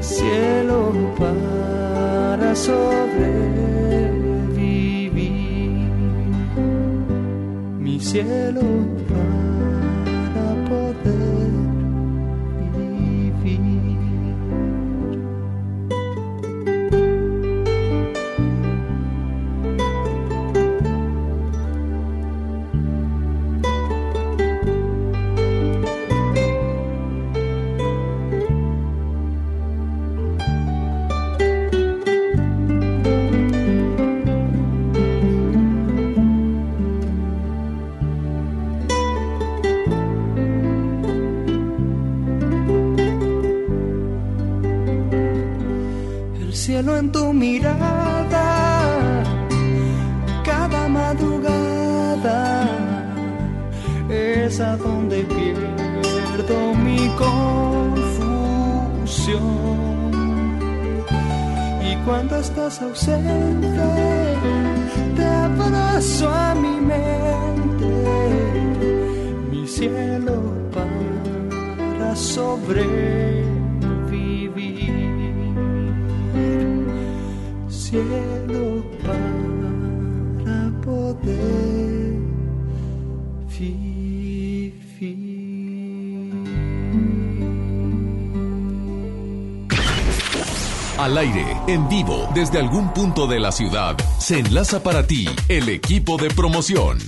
[0.00, 4.21] cielo para sobrevivir,
[8.02, 8.60] cielo
[9.08, 11.41] para poder
[46.62, 48.44] cielo en tu mirada,
[50.44, 52.68] cada madrugada
[54.08, 58.22] es a donde pierdo mi confusión.
[61.82, 63.88] Y cuando estás ausente,
[65.16, 67.92] te abrazo a mi mente,
[69.50, 70.36] mi cielo
[70.72, 73.51] para sobrevivir
[77.92, 81.92] cielo para poder
[90.98, 95.68] Al aire, en vivo, desde algún punto de la ciudad, se enlaza para ti el
[95.68, 96.98] equipo de promoción.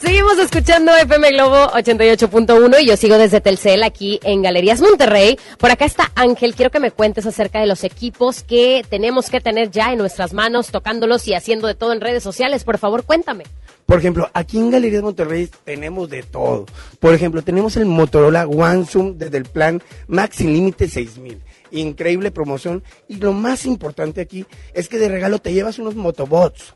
[0.00, 5.38] Seguimos escuchando FM Globo 88.1 y yo sigo desde Telcel aquí en Galerías Monterrey.
[5.58, 9.42] Por acá está Ángel, quiero que me cuentes acerca de los equipos que tenemos que
[9.42, 12.64] tener ya en nuestras manos, tocándolos y haciendo de todo en redes sociales.
[12.64, 13.44] Por favor, cuéntame.
[13.84, 16.64] Por ejemplo, aquí en Galerías Monterrey tenemos de todo.
[16.98, 21.42] Por ejemplo, tenemos el Motorola One Zoom desde el plan Max sin límite 6000.
[21.72, 22.82] Increíble promoción.
[23.06, 26.74] Y lo más importante aquí es que de regalo te llevas unos motobots.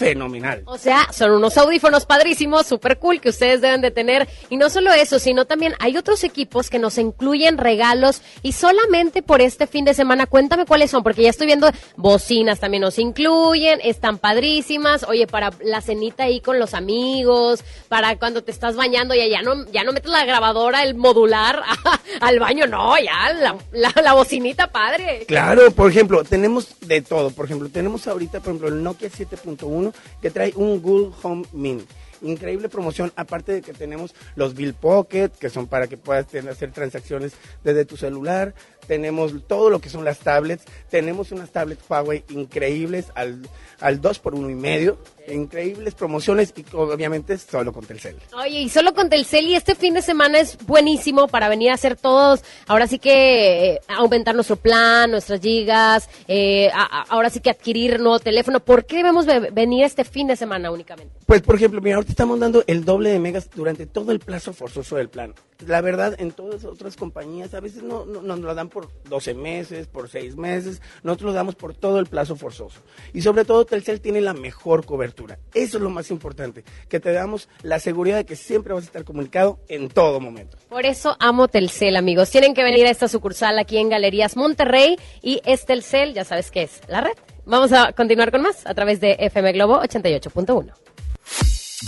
[0.00, 0.62] Fenomenal.
[0.64, 4.26] O sea, son unos audífonos padrísimos, súper cool que ustedes deben de tener.
[4.48, 9.22] Y no solo eso, sino también hay otros equipos que nos incluyen regalos y solamente
[9.22, 12.98] por este fin de semana, cuéntame cuáles son, porque ya estoy viendo bocinas también nos
[12.98, 15.04] incluyen, están padrísimas.
[15.04, 19.42] Oye, para la cenita ahí con los amigos, para cuando te estás bañando, ya, ya
[19.42, 21.62] no, ya no metes la grabadora, el modular
[22.22, 25.26] al baño, no, ya la, la, la bocinita padre.
[25.28, 27.30] Claro, por ejemplo, tenemos de todo.
[27.30, 29.89] Por ejemplo, tenemos ahorita, por ejemplo, el Nokia 7.1
[30.20, 31.84] que trae un Google Home Mini.
[32.22, 36.70] Increíble promoción, aparte de que tenemos los Bill Pocket, que son para que puedas hacer
[36.70, 37.32] transacciones
[37.64, 38.54] desde tu celular.
[38.86, 40.64] Tenemos todo lo que son las tablets.
[40.90, 43.48] Tenemos unas tablets Huawei increíbles al,
[43.80, 44.98] al 2 por uno y medio.
[45.28, 48.16] Increíbles promociones y obviamente solo con Telcel.
[48.36, 51.74] Oye, y solo con Telcel y este fin de semana es buenísimo para venir a
[51.74, 57.30] hacer todos, ahora sí que eh, aumentar nuestro plan, nuestras gigas, eh, a- a- ahora
[57.30, 58.58] sí que adquirir nuevo teléfono.
[58.58, 61.14] ¿Por qué debemos ve- venir este fin de semana únicamente?
[61.26, 64.52] Pues, por ejemplo, mira, ahorita estamos dando el doble de megas durante todo el plazo
[64.52, 65.32] forzoso del plan.
[65.66, 69.34] La verdad, en todas otras compañías a veces no, no- nos lo dan por 12
[69.34, 70.80] meses, por 6 meses.
[71.02, 72.80] Nosotros lo damos por todo el plazo forzoso.
[73.12, 75.38] Y sobre todo, Telcel tiene la mejor cobertura.
[75.54, 78.86] Eso es lo más importante, que te damos la seguridad de que siempre vas a
[78.86, 80.56] estar comunicado en todo momento.
[80.68, 82.30] Por eso amo Telcel, amigos.
[82.30, 86.50] Tienen que venir a esta sucursal aquí en Galerías Monterrey y es Telcel, ya sabes
[86.50, 87.12] qué es, la red.
[87.44, 90.72] Vamos a continuar con más a través de FM Globo 88.1.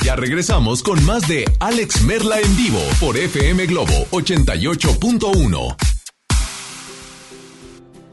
[0.04, 5.91] Ya regresamos con más de Alex Merla en vivo por FM Globo 88.1.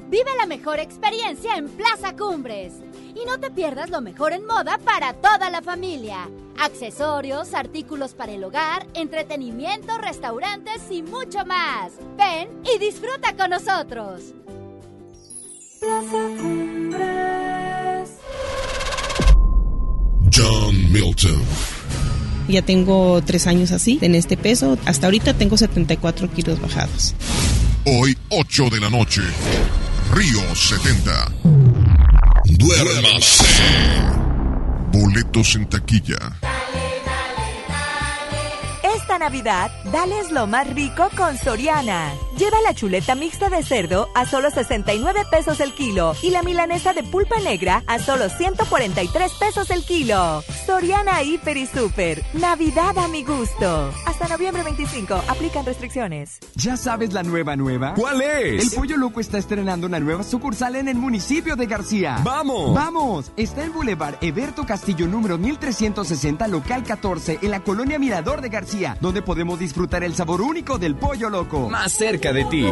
[0.09, 2.73] Vive la mejor experiencia en Plaza Cumbres.
[3.15, 6.27] Y no te pierdas lo mejor en moda para toda la familia.
[6.57, 11.91] Accesorios, artículos para el hogar, entretenimiento, restaurantes y mucho más.
[12.17, 14.33] Ven y disfruta con nosotros.
[15.79, 18.09] Plaza Cumbres.
[20.33, 21.43] John Milton.
[22.47, 24.75] Ya tengo tres años así, en este peso.
[24.85, 27.13] Hasta ahorita tengo 74 kilos bajados.
[27.85, 29.21] Hoy, 8 de la noche.
[30.11, 31.31] Río 70.
[32.57, 33.45] Duérmase.
[34.91, 36.17] Boletos en taquilla.
[39.19, 42.13] Navidad, dales lo más rico con Soriana.
[42.37, 46.93] Lleva la chuleta mixta de cerdo a solo 69 pesos el kilo y la milanesa
[46.93, 50.41] de pulpa negra a solo 143 pesos el kilo.
[50.65, 52.23] Soriana Hiper y Super.
[52.33, 53.91] Navidad a mi gusto.
[54.05, 55.13] Hasta noviembre 25.
[55.27, 56.39] Aplican restricciones.
[56.55, 57.93] ¿Ya sabes la nueva nueva?
[57.95, 58.63] ¿Cuál es?
[58.63, 62.19] El Pollo Loco está estrenando una nueva sucursal en el municipio de García.
[62.23, 62.73] ¡Vamos!
[62.73, 63.31] ¡Vamos!
[63.35, 68.97] Está en Boulevard Eberto Castillo número 1360, local 14, en la colonia Mirador de García,
[69.01, 71.69] donde podemos disfrutar el sabor único del Pollo Loco.
[71.69, 72.65] Más cerca de ti.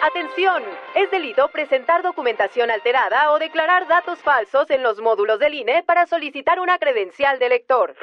[0.00, 0.62] Atención,
[0.94, 6.06] es delito presentar documentación alterada o declarar datos falsos en los módulos del INE para
[6.06, 7.94] solicitar una credencial de elector.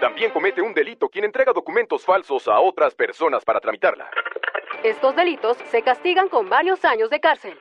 [0.00, 4.10] También comete un delito quien entrega documentos falsos a otras personas para tramitarla.
[4.84, 7.58] Estos delitos se castigan con varios años de cárcel.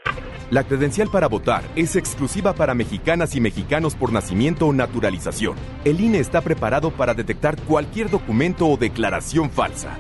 [0.51, 5.55] La credencial para votar es exclusiva para mexicanas y mexicanos por nacimiento o naturalización.
[5.85, 9.97] El INE está preparado para detectar cualquier documento o declaración falsa.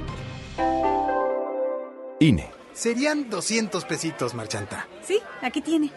[2.19, 2.49] INE.
[2.73, 4.89] Serían 200 pesitos, marchanta.
[5.01, 5.89] Sí, aquí tiene.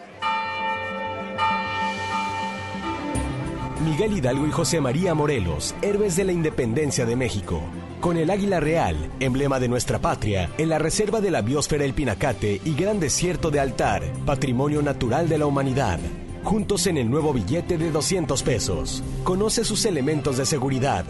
[3.83, 7.61] Miguel Hidalgo y José María Morelos, héroes de la independencia de México.
[8.01, 11.93] Con el águila real, emblema de nuestra patria, en la reserva de la biosfera El
[11.93, 15.99] Pinacate y Gran Desierto de Altar, patrimonio natural de la humanidad.
[16.43, 19.03] Juntos en el nuevo billete de 200 pesos.
[19.23, 21.05] Conoce sus elementos de seguridad.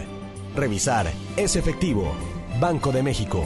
[0.56, 2.14] Revisar es efectivo.
[2.62, 3.46] Banco de México.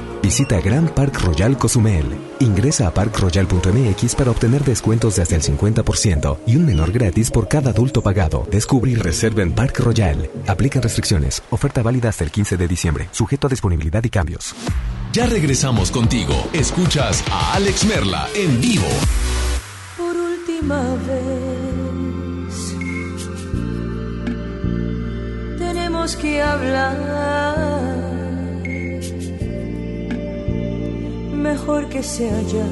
[0.21, 2.05] Visita Grand Park Royal Cozumel.
[2.39, 7.47] Ingresa a parkroyal.mx para obtener descuentos de hasta el 50% y un menor gratis por
[7.47, 8.47] cada adulto pagado.
[8.51, 10.29] Descubre y reserva en Park Royal.
[10.47, 11.41] Aplican restricciones.
[11.49, 13.09] Oferta válida hasta el 15 de diciembre.
[13.11, 14.55] Sujeto a disponibilidad y cambios.
[15.11, 16.33] Ya regresamos contigo.
[16.53, 18.87] Escuchas a Alex Merla en vivo.
[19.97, 21.41] Por última vez
[25.57, 27.80] tenemos que hablar.
[31.41, 32.67] Mejor que sea ya,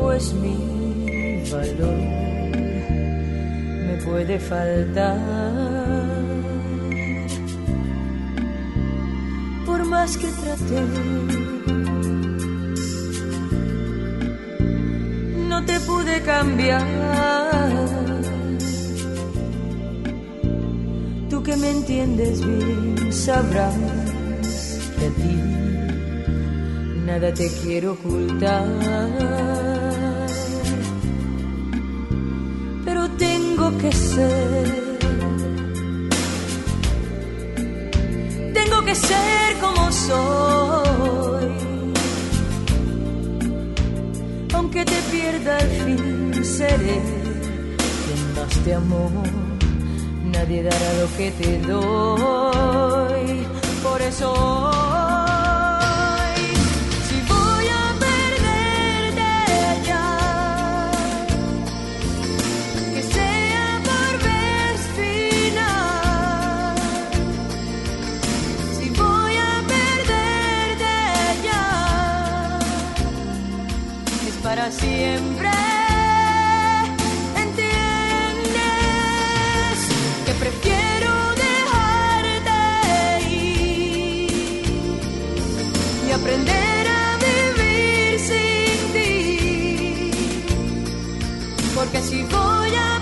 [0.00, 0.56] pues mi
[1.52, 1.98] valor
[3.86, 5.18] me puede faltar.
[9.66, 10.80] Por más que traté
[15.48, 16.86] no te pude cambiar.
[21.28, 23.76] Tú que me entiendes bien, sabrás
[24.98, 25.59] que a ti
[27.10, 28.66] nada te quiero ocultar.
[32.84, 34.66] Pero tengo que ser,
[38.58, 41.50] tengo que ser como soy
[44.54, 46.96] aunque te pierda al fin, seré
[48.02, 49.10] quien más te amó.
[50.34, 53.46] Nadie dará lo que te doy.
[53.82, 55.29] Por eso
[91.92, 92.99] Porque si voy a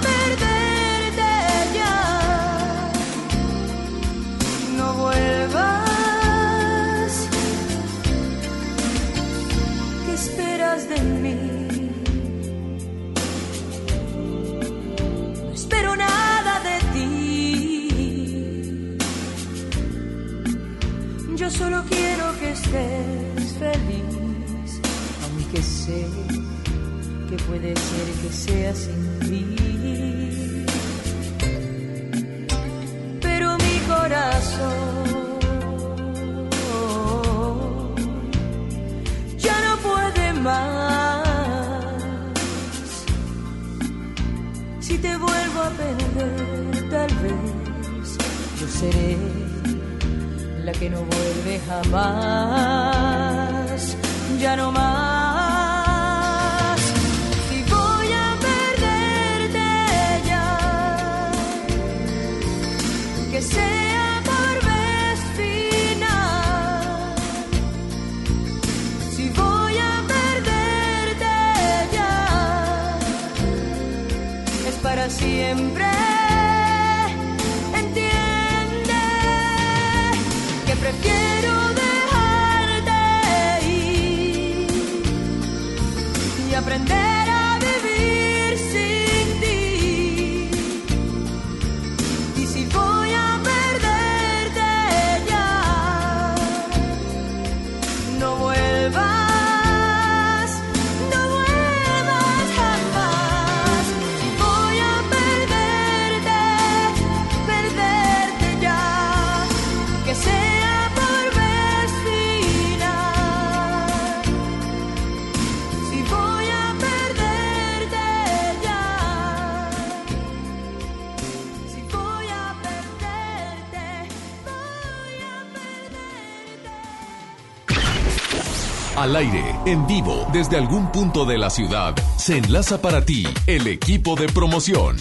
[129.18, 134.14] aire, en vivo, desde algún punto de la ciudad, se enlaza para ti el equipo
[134.14, 134.96] de promoción.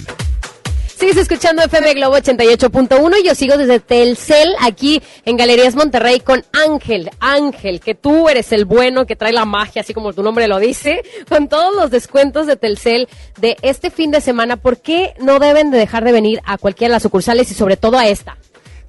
[0.97, 6.43] Sigues escuchando FM Globo 88.1 y yo sigo desde Telcel aquí en Galerías Monterrey con
[6.51, 7.11] Ángel.
[7.19, 10.57] Ángel, que tú eres el bueno que trae la magia, así como tu nombre lo
[10.57, 13.07] dice, con todos los descuentos de Telcel
[13.39, 14.57] de este fin de semana.
[14.57, 17.77] ¿Por qué no deben de dejar de venir a cualquiera de las sucursales y sobre
[17.77, 18.35] todo a esta?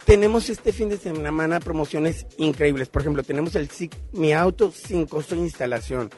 [0.08, 2.88] Tenemos este fin de semana promociones increíbles.
[2.88, 3.68] Por ejemplo, tenemos el
[4.12, 6.08] Mi Auto sin costo de instalación.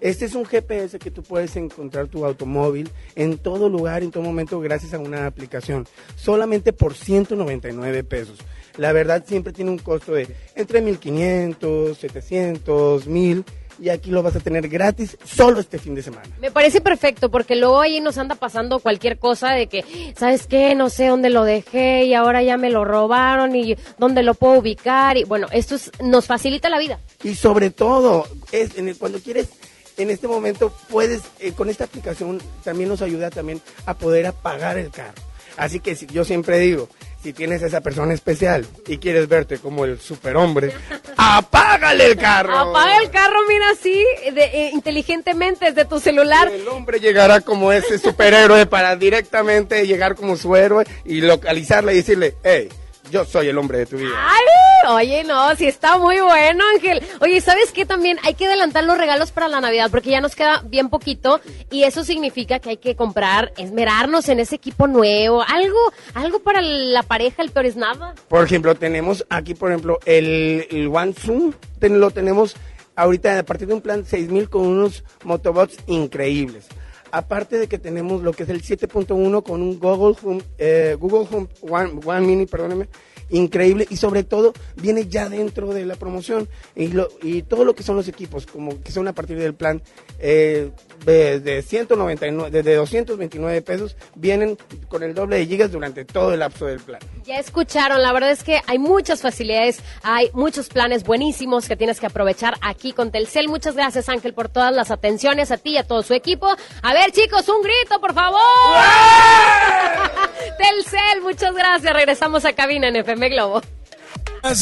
[0.00, 4.22] Este es un GPS que tú puedes encontrar tu automóvil en todo lugar, en todo
[4.22, 5.88] momento, gracias a una aplicación.
[6.14, 8.38] Solamente por 199 pesos.
[8.76, 13.44] La verdad siempre tiene un costo de entre 1500, 700, 1000
[13.80, 16.28] y aquí lo vas a tener gratis solo este fin de semana.
[16.40, 19.84] Me parece perfecto porque luego ahí nos anda pasando cualquier cosa de que,
[20.16, 20.74] ¿sabes qué?
[20.74, 24.54] No sé dónde lo dejé y ahora ya me lo robaron y dónde lo puedo
[24.58, 25.16] ubicar.
[25.16, 26.98] Y bueno, esto es- nos facilita la vida.
[27.22, 29.48] Y sobre todo, es en el- cuando quieres,
[29.96, 34.78] en este momento puedes, eh, con esta aplicación también nos ayuda también a poder apagar
[34.78, 35.14] el carro.
[35.56, 36.88] Así que yo siempre digo,
[37.22, 40.72] si tienes esa persona especial y quieres verte como el superhombre,
[41.16, 42.56] apágale el carro.
[42.56, 46.48] Apaga el carro, mira así, de- eh, inteligentemente desde tu celular.
[46.48, 51.96] El hombre llegará como ese superhéroe para directamente llegar como su héroe y localizarle y
[51.96, 52.68] decirle, hey,
[53.10, 54.10] yo soy el hombre de tu vida.
[54.16, 54.44] ¡Ay!
[54.90, 57.02] Oye, no, sí está muy bueno, Ángel.
[57.20, 57.84] Oye, ¿sabes qué?
[57.84, 61.40] También hay que adelantar los regalos para la Navidad porque ya nos queda bien poquito
[61.70, 65.78] y eso significa que hay que comprar, esmerarnos en ese equipo nuevo, algo,
[66.14, 68.14] algo para la pareja, el peor es nada.
[68.28, 72.54] Por ejemplo, tenemos aquí, por ejemplo, el, el One Zoom, ten- lo tenemos
[72.94, 76.66] ahorita a partir de un plan 6000 con unos motobots increíbles.
[77.10, 81.26] Aparte de que tenemos lo que es el 7.1 con un Google Home, eh, Google
[81.30, 82.88] Home One, One Mini, perdóneme,
[83.30, 87.74] increíble y sobre todo viene ya dentro de la promoción y, lo, y todo lo
[87.74, 89.82] que son los equipos, como que son a partir del plan
[90.18, 90.70] eh,
[91.04, 94.56] de, de 199, de, de 229 pesos, vienen
[94.88, 97.00] con el doble de gigas durante todo el lapso del plan.
[97.24, 102.00] Ya escucharon, la verdad es que hay muchas facilidades, hay muchos planes buenísimos que tienes
[102.00, 103.48] que aprovechar aquí con Telcel.
[103.48, 106.48] Muchas gracias Ángel por todas las atenciones a ti y a todo su equipo.
[106.82, 108.40] A ver chicos, un grito por favor.
[110.58, 111.92] Telcel, muchas gracias.
[111.92, 113.60] Regresamos a cabina en FM Globo.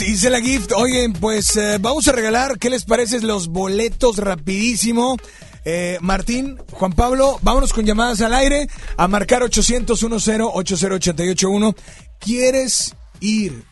[0.07, 0.73] Hice la gift.
[0.73, 5.17] Oye, pues eh, vamos a regalar, ¿qué les parece los boletos rapidísimo?
[5.65, 11.75] Eh, Martín, Juan Pablo, vámonos con llamadas al aire a marcar 800 10 80881.
[12.21, 13.65] ¿Quieres ir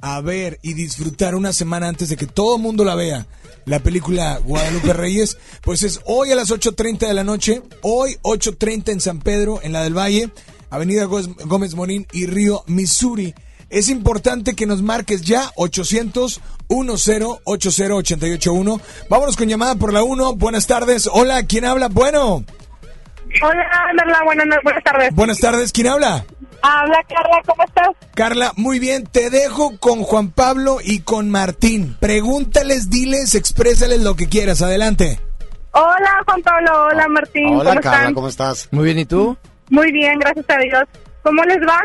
[0.00, 3.26] a ver y disfrutar una semana antes de que todo el mundo la vea?
[3.66, 8.92] La película Guadalupe Reyes, pues es hoy a las 8.30 de la noche, hoy 8.30
[8.92, 10.30] en San Pedro, en la del Valle,
[10.70, 13.34] Avenida Gómez- Gómez Morín y Río, Missouri.
[13.74, 18.80] Es importante que nos marques ya 800 10 80881.
[19.08, 20.36] Vámonos con llamada por la 1.
[20.36, 21.10] Buenas tardes.
[21.12, 21.88] Hola, ¿quién habla?
[21.88, 22.44] Bueno.
[23.42, 25.12] Hola, Merla, buenas, buenas tardes.
[25.12, 26.24] Buenas tardes, ¿quién habla?
[26.62, 27.88] Habla Carla, ¿cómo estás?
[28.14, 31.96] Carla, muy bien, te dejo con Juan Pablo y con Martín.
[31.98, 34.62] Pregúntales, diles, exprésales lo que quieras.
[34.62, 35.18] Adelante.
[35.72, 38.14] Hola, Juan Pablo, hola, Martín, ¿cómo están?
[38.14, 38.68] ¿cómo estás?
[38.70, 39.36] Muy bien, ¿y tú?
[39.68, 40.84] Muy bien, gracias a Dios.
[41.24, 41.82] ¿Cómo les va?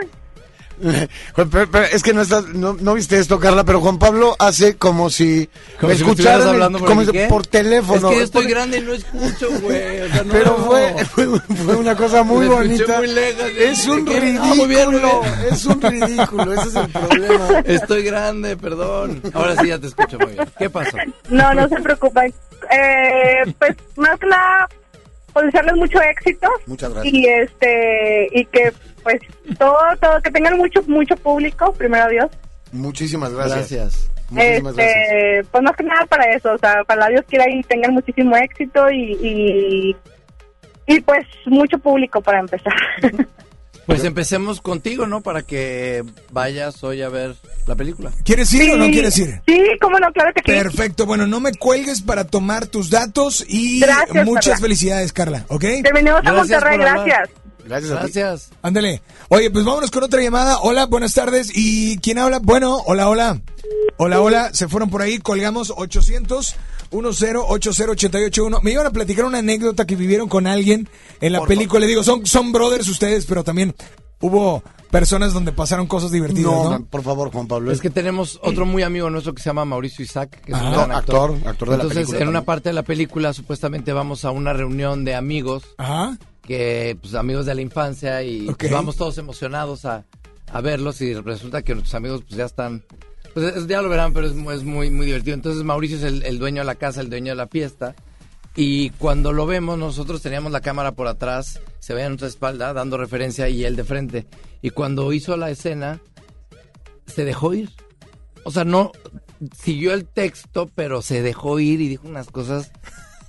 [1.92, 5.50] Es que no, estás, no, no viste esto, Carla, pero Juan Pablo hace como si
[5.80, 7.26] Como me si me escucharan estuvieras el- hablando por como el si- qué.
[7.28, 8.08] por teléfono.
[8.10, 10.02] Es que yo estoy grande y no escucho, güey.
[10.02, 10.34] O sea, no.
[10.34, 12.98] Pero fue, fue, fue una cosa muy Me bonita.
[12.98, 13.44] muy lejos.
[13.58, 15.18] es un ridículo, Ah, muy bien, muy bien.
[15.52, 17.48] es un ridículo, ese es el problema.
[17.66, 19.22] Estoy grande, perdón.
[19.34, 20.50] Ahora sí ya te escucho muy bien.
[20.58, 20.98] ¿Qué pasó?
[21.30, 22.34] No, no se preocupen.
[22.72, 24.68] Eh, pues más que nada,
[25.40, 26.48] pues desearles mucho éxito.
[26.66, 27.14] Muchas gracias.
[27.14, 28.74] Y este, y que
[29.04, 29.22] pues
[29.58, 32.28] todo, todo, que tengan mucho, mucho público, primero Dios.
[32.72, 33.72] Muchísimas gracias.
[33.72, 34.12] Gracias.
[34.30, 35.48] Muchísimas este, gracias.
[35.52, 38.92] pues más que nada para eso, o sea, para Dios quiera y tengan muchísimo éxito
[38.92, 39.96] y, y,
[40.86, 42.74] y pues mucho público para empezar.
[43.90, 45.22] Pues empecemos contigo, ¿no?
[45.22, 47.36] Para que vayas hoy a ver
[47.66, 48.12] la película.
[48.24, 49.42] ¿Quieres ir o no quieres ir?
[49.48, 50.52] Sí, cómo no, claro que sí.
[50.52, 54.62] Perfecto, bueno, no me cuelgues para tomar tus datos y Gracias, muchas Carla.
[54.62, 55.62] felicidades, Carla, ¿ok?
[55.84, 57.30] Te venimos a Monterrey, gracias.
[57.70, 57.91] Gracias.
[57.91, 57.95] a.
[57.95, 58.49] Gracias.
[58.61, 59.01] Ándale.
[59.30, 60.59] Oye, pues vámonos con otra llamada.
[60.61, 61.51] Hola, buenas tardes.
[61.53, 62.39] ¿Y quién habla?
[62.39, 63.41] Bueno, hola, hola.
[63.97, 64.49] Hola, hola.
[64.53, 66.55] Se fueron por ahí, colgamos 800
[66.91, 70.89] 1080 Me iban a platicar una anécdota que vivieron con alguien
[71.22, 71.80] en la película.
[71.82, 73.76] Le digo, son, son brothers ustedes, pero también
[74.22, 76.80] hubo personas donde pasaron cosas divertidas, ¿no?
[76.80, 77.72] No, por favor, Juan Pablo.
[77.72, 80.65] Es que tenemos otro muy amigo nuestro que se llama Mauricio Isaac, que es un
[80.65, 81.32] Ah, gran actor.
[81.36, 84.32] actor, actor de la Entonces, película en una parte de la película, supuestamente vamos a
[84.32, 86.17] una reunión de amigos, Ajá.
[86.50, 90.04] Que pues amigos de la infancia y pues, vamos todos emocionados a,
[90.52, 92.84] a verlos y resulta que nuestros amigos pues ya están,
[93.36, 95.36] pues es- ya lo verán, pero es muy muy divertido.
[95.36, 97.95] Entonces Mauricio es el, el dueño de la casa, el dueño de la fiesta.
[98.56, 102.74] Y cuando lo vemos, nosotros teníamos la cámara por atrás, se veía en nuestra espalda,
[102.74, 104.26] dando referencia, y él de frente.
[104.64, 106.02] Y cuando hizo la escena,
[107.06, 107.70] se dejó ir.
[108.43, 108.91] O sea, no
[109.62, 112.72] siguió el texto, pero se dejó ir y dijo unas cosas,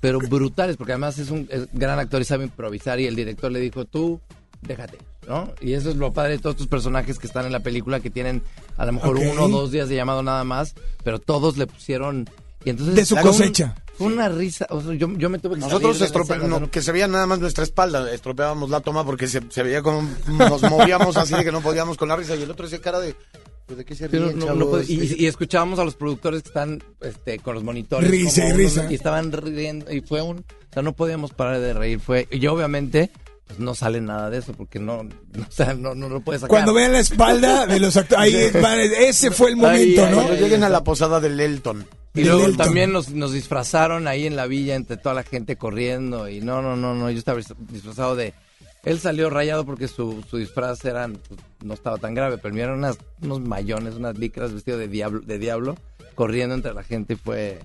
[0.01, 2.99] pero brutales, porque además es un es gran actor y sabe improvisar.
[3.01, 4.21] Y el director le dijo, tú,
[4.63, 4.99] déjate,
[5.29, 5.53] ¿no?
[5.61, 8.11] Y eso es lo padre de todos estos personajes que están en la película, que
[8.11, 8.43] tienen
[8.77, 10.75] a lo mejor uno o dos días de llamado nada más,
[11.05, 12.29] pero todos le pusieron.
[12.65, 13.75] Y entonces De su un- cosecha.
[13.97, 14.67] fue una risa.
[14.69, 16.71] O sea, yo, yo me tuve que Nosotros salir de la estrope- escena, no, ¿no?
[16.71, 20.07] que se veía nada más nuestra espalda, estropeábamos la toma porque se, se veía como
[20.29, 23.01] nos movíamos así de que no podíamos con la risa y el otro hacía cara
[23.01, 23.15] de
[23.71, 24.87] pues, ¿de qué se Pero ríen, no- no chavos?
[24.87, 28.11] puede- y, y escuchábamos a los productores que están este, con los monitores.
[28.11, 28.81] Risa y risa.
[28.81, 29.93] unos- Y estaban riendo.
[29.93, 30.39] Y fue un.
[30.39, 32.01] O sea, no podíamos parar de reír.
[32.01, 33.11] Fue, y obviamente,
[33.47, 35.03] pues no sale nada de eso porque no.
[35.05, 35.11] no,
[35.49, 36.51] o sea, no, no lo puedes sacar.
[36.51, 38.53] Cuando vean la espalda de los actores,
[38.99, 40.16] ese fue el momento, Ahí, ¿no?
[40.23, 41.87] Cuando lleguen a la posada del Elton.
[42.14, 42.57] Y del luego Elton.
[42.66, 46.29] también nos, nos disfrazaron ahí en la villa entre toda la gente corriendo.
[46.29, 47.11] Y no, no, no, no.
[47.11, 47.39] Yo estaba
[47.71, 48.35] disfrazado de.
[48.85, 52.78] Él salió rayado porque su, su disfraz eran, pues, no estaba tan grave, pero eran
[52.78, 55.76] unas, unos mayones, unas licras vestido de diablo, de diablo,
[56.14, 57.59] corriendo entre la gente y fue,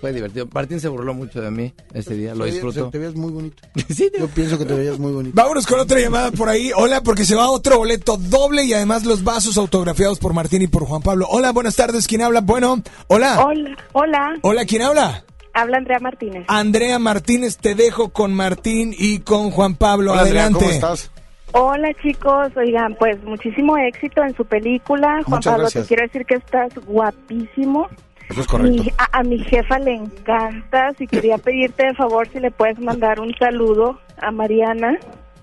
[0.00, 0.48] fue divertido.
[0.54, 2.88] Martín se burló mucho de mí ese día, lo disfrutó.
[2.88, 3.62] Te veías muy bonito.
[3.94, 5.34] Sí, Yo pienso que te veías muy bonito.
[5.36, 6.70] Vámonos con otra llamada por ahí.
[6.74, 10.66] Hola, porque se va otro boleto doble y además los vasos autografiados por Martín y
[10.66, 11.26] por Juan Pablo.
[11.28, 12.06] Hola, buenas tardes.
[12.06, 12.40] ¿Quién habla?
[12.40, 13.44] Bueno, hola.
[13.44, 15.24] Hola, hola, Hola, ¿quién habla?
[15.54, 16.44] Habla Andrea Martínez.
[16.48, 20.12] Andrea Martínez, te dejo con Martín y con Juan Pablo.
[20.12, 20.64] Hola, Andrea, Adelante.
[20.64, 21.10] ¿cómo estás?
[21.54, 25.08] Hola chicos, oigan, pues muchísimo éxito en su película.
[25.24, 25.84] Juan Muchas Pablo, gracias.
[25.84, 27.88] te quiero decir que estás guapísimo.
[28.30, 28.82] Eso es correcto.
[28.84, 32.78] Mi- a, a mi jefa le encantas y quería pedirte de favor si le puedes
[32.78, 34.98] mandar un saludo a Mariana.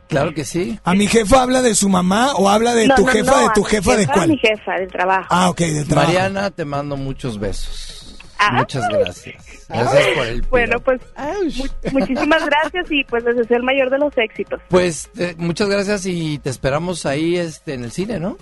[0.08, 0.80] Claro que sí.
[0.84, 3.38] ¿A mi jefa habla de su mamá o habla de No, tu no, jefa, no,
[3.42, 4.30] de tu mi jefa, de cuál?
[4.30, 5.28] mi jefa del trabajo.
[5.30, 6.08] Ah, ok, del trabajo.
[6.12, 7.99] Mariana, te mando muchos besos.
[8.40, 8.54] Ah.
[8.54, 9.66] Muchas gracias.
[9.68, 11.02] Gracias por el Bueno, pues
[11.58, 14.62] mu- muchísimas gracias y pues les deseo el mayor de los éxitos.
[14.70, 18.38] Pues eh, muchas gracias y te esperamos ahí este, en el cine, ¿no?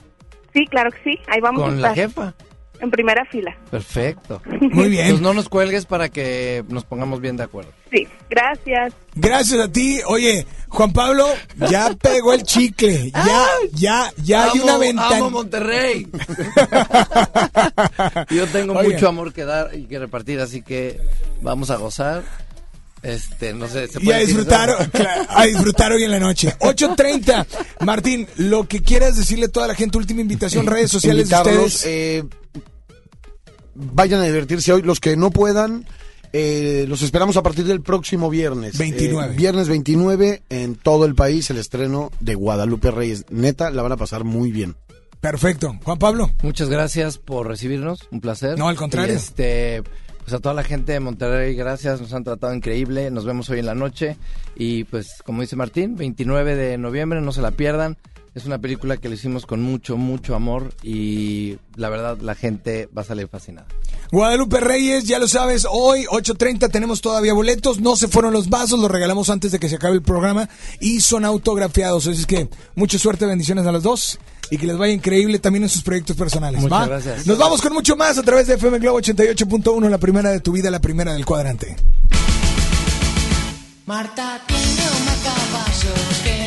[0.54, 2.34] Sí, claro que sí, ahí vamos a Con la jefa.
[2.80, 3.56] En primera fila.
[3.72, 4.42] Perfecto.
[4.62, 5.10] Muy bien.
[5.10, 7.72] Pues no nos cuelgues para que nos pongamos bien de acuerdo.
[7.92, 8.94] Sí, gracias.
[9.16, 10.00] Gracias a ti.
[10.08, 11.28] Oye, Juan Pablo,
[11.70, 13.12] ya pegó el chicle.
[13.12, 15.18] Ya, ya, ya hay una ventana.
[15.18, 16.08] Amo Monterrey.
[18.30, 21.00] Yo tengo mucho amor que dar y que repartir, así que
[21.42, 22.24] vamos a gozar.
[23.04, 24.70] Este, no sé, ¿se Y a disfrutar,
[25.30, 26.54] a disfrutar hoy en la noche.
[26.60, 27.46] 8.30.
[27.86, 31.84] Martín, lo que quieras decirle a toda la gente, última invitación, redes sociales de ustedes.
[31.86, 32.24] eh,
[33.78, 34.82] vayan a divertirse hoy.
[34.82, 35.86] Los que no puedan,
[36.34, 38.78] eh, los esperamos a partir del próximo viernes.
[38.78, 39.34] 29.
[39.34, 43.26] Eh, viernes 29 en todo el país el estreno de Guadalupe Reyes.
[43.30, 44.76] Neta, la van a pasar muy bien.
[45.22, 45.78] Perfecto.
[45.84, 46.32] Juan Pablo.
[46.44, 48.58] Muchas gracias por recibirnos, un placer.
[48.58, 49.14] No, al contrario.
[49.14, 49.84] Y, este,
[50.20, 53.10] pues a toda la gente de Monterrey, gracias, nos han tratado increíble.
[53.12, 54.18] Nos vemos hoy en la noche
[54.56, 57.98] y pues como dice Martín, 29 de noviembre, no se la pierdan.
[58.36, 62.88] Es una película que le hicimos con mucho, mucho amor y la verdad la gente
[62.96, 63.68] va a salir fascinada.
[64.12, 68.80] Guadalupe Reyes, ya lo sabes, hoy 8.30 tenemos todavía boletos, no se fueron los vasos,
[68.80, 70.48] los regalamos antes de que se acabe el programa
[70.80, 74.20] y son autografiados, así es que mucha suerte, bendiciones a los dos
[74.50, 76.62] y que les vaya increíble también en sus proyectos personales.
[76.62, 76.88] Muchas ¿va?
[76.88, 77.28] gracias.
[77.28, 80.52] Nos vamos con mucho más a través de FM Globo 88.1, la primera de tu
[80.52, 81.76] vida, la primera del cuadrante.
[83.86, 84.64] Marta tiene
[84.98, 86.47] un marcapasos que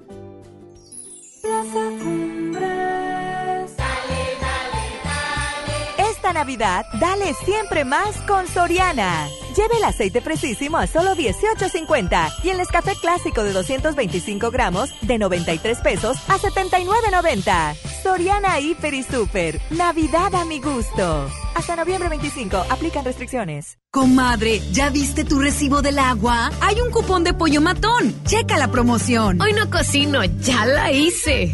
[6.51, 9.29] Navidad, dale siempre más con Soriana.
[9.55, 15.17] Lleve el aceite fresísimo a solo 18.50 y el Nescafé clásico de 225 gramos de
[15.17, 17.75] 93 pesos a 79.90.
[18.03, 19.61] Soriana Hiper y Super.
[19.69, 21.29] Navidad a mi gusto.
[21.55, 22.65] Hasta noviembre 25.
[22.69, 23.77] Aplican restricciones.
[23.89, 26.51] Comadre, ¿ya viste tu recibo del agua?
[26.59, 28.13] Hay un cupón de pollo matón.
[28.25, 29.41] Checa la promoción.
[29.41, 31.53] Hoy no cocino, ya la hice.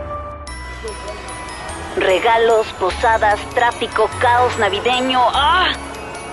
[1.97, 5.19] Regalos, posadas, tráfico, caos navideño.
[5.33, 5.71] ¡Ah!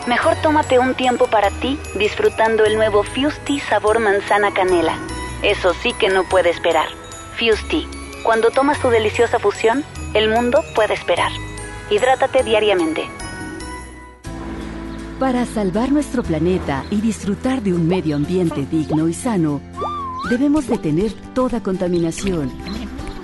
[0.06, 4.96] Mejor tómate un tiempo para ti disfrutando el nuevo Fusti sabor manzana canela.
[5.42, 6.88] Eso sí que no puede esperar.
[7.38, 7.86] Fusti,
[8.22, 9.84] cuando tomas tu deliciosa fusión,
[10.14, 11.32] el mundo puede esperar.
[11.90, 13.08] Hidrátate diariamente.
[15.18, 19.60] Para salvar nuestro planeta y disfrutar de un medio ambiente digno y sano,
[20.30, 22.52] debemos detener toda contaminación,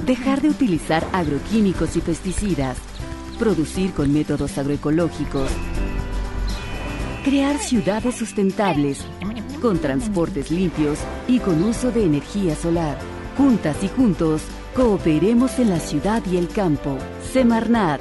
[0.05, 2.77] dejar de utilizar agroquímicos y pesticidas,
[3.39, 5.51] producir con métodos agroecológicos,
[7.25, 9.05] crear ciudades sustentables,
[9.63, 12.99] con transportes limpios y con uso de energía solar.
[13.37, 14.43] Juntas y juntos,
[14.77, 16.99] cooperemos en la ciudad y el campo.
[17.33, 18.01] Semarnat,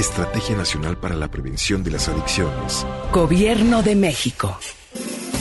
[0.00, 2.86] Estrategia Nacional para la Prevención de las Adicciones.
[3.12, 4.58] Gobierno de México.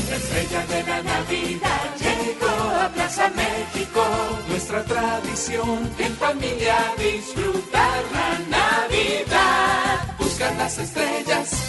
[0.09, 4.03] La estrella de la Navidad llegó a Plaza México.
[4.49, 10.17] Nuestra tradición en familia disfrutar la Navidad.
[10.19, 11.68] Buscar las estrellas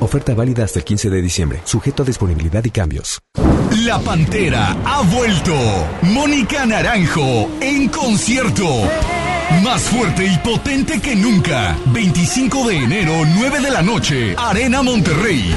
[0.00, 3.20] Oferta válida hasta el 15 de diciembre, sujeto a disponibilidad y cambios.
[3.84, 5.54] La Pantera ha vuelto.
[6.02, 8.66] Mónica Naranjo en concierto.
[9.62, 11.76] Más fuerte y potente que nunca.
[11.86, 14.34] 25 de enero, 9 de la noche.
[14.38, 15.54] Arena Monterrey.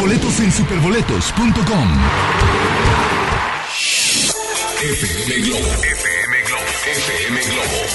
[0.00, 1.88] Boletos en superboletos.com.
[4.82, 5.82] FM Globo.
[5.82, 6.64] FM Globo.
[6.84, 7.94] FM Globo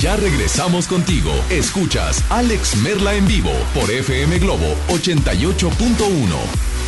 [0.00, 1.30] Ya regresamos contigo.
[1.50, 6.79] Escuchas Alex Merla en vivo por FM Globo 88.1.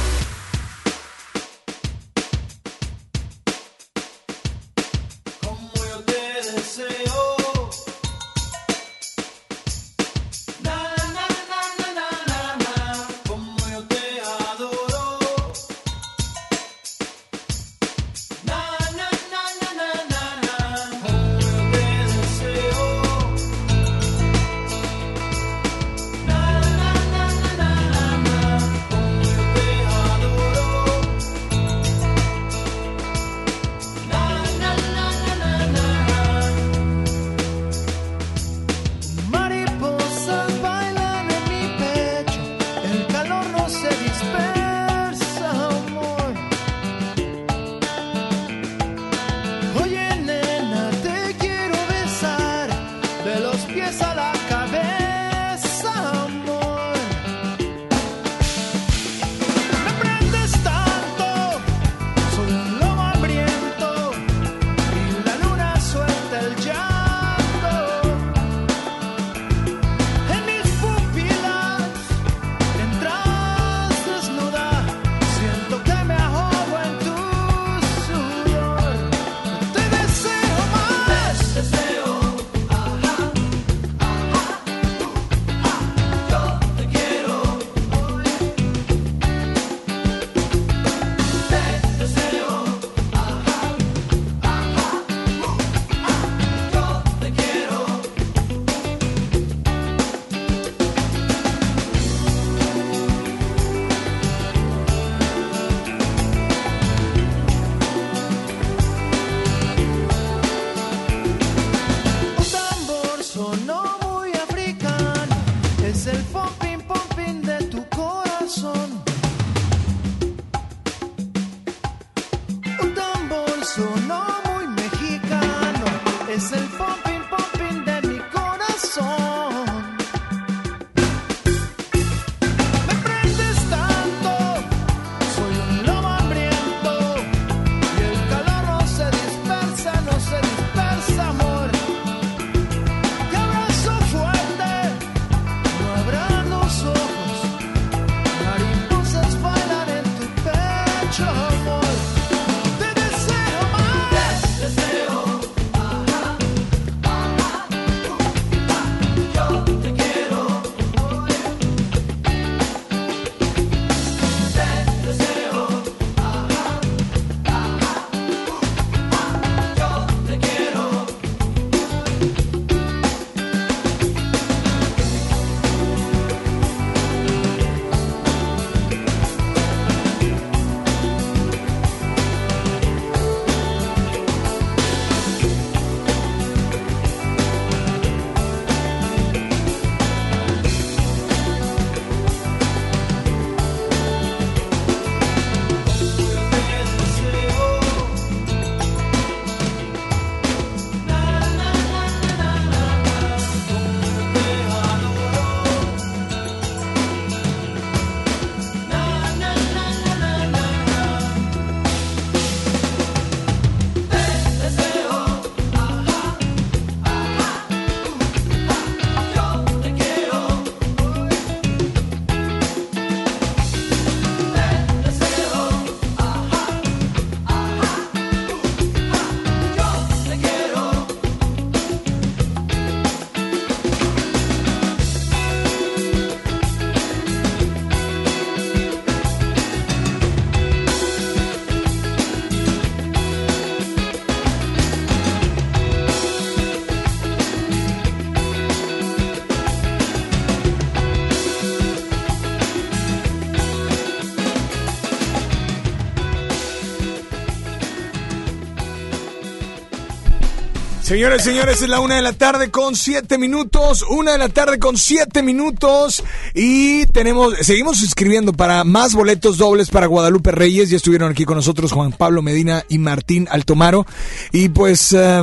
[261.13, 264.03] Señores, señores, es la una de la tarde con siete minutos.
[264.09, 266.25] Una de la tarde con siete minutos.
[266.55, 270.89] Y tenemos, seguimos escribiendo para más boletos dobles para Guadalupe Reyes.
[270.89, 274.07] Ya estuvieron aquí con nosotros Juan Pablo Medina y Martín Altomaro.
[274.53, 275.43] Y pues, eh,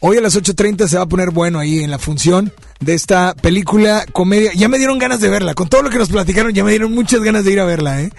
[0.00, 3.34] hoy a las 8.30 se va a poner bueno ahí en la función de esta
[3.34, 4.52] película comedia.
[4.54, 5.54] Ya me dieron ganas de verla.
[5.54, 8.00] Con todo lo que nos platicaron, ya me dieron muchas ganas de ir a verla,
[8.00, 8.10] ¿eh?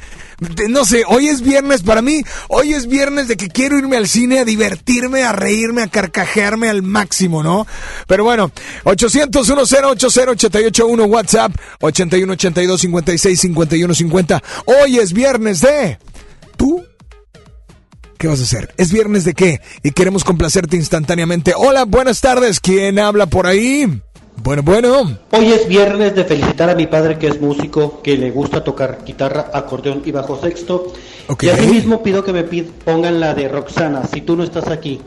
[0.70, 2.24] No sé, hoy es viernes para mí.
[2.48, 6.68] Hoy es viernes de que quiero irme al cine a divertirme, a reírme, a carcajearme
[6.68, 7.68] al máximo, ¿no?
[8.08, 8.52] Pero bueno,
[8.84, 14.44] 800 1080 881 WhatsApp 81 82 56 51 50.
[14.66, 16.00] Hoy es viernes de
[16.58, 16.84] tú
[18.22, 18.72] ¿Qué vas a hacer?
[18.78, 19.61] ¿Es viernes de qué?
[19.82, 21.53] Y queremos complacerte instantáneamente.
[21.57, 22.59] Hola, buenas tardes.
[22.59, 23.99] ¿Quién habla por ahí?
[24.43, 25.17] Bueno, bueno.
[25.32, 28.99] Hoy es viernes de felicitar a mi padre que es músico, que le gusta tocar
[29.03, 30.93] guitarra, acordeón y bajo sexto.
[31.30, 31.45] Ok.
[31.45, 35.01] Y asimismo pido que me pongan la de Roxana, si tú no estás aquí.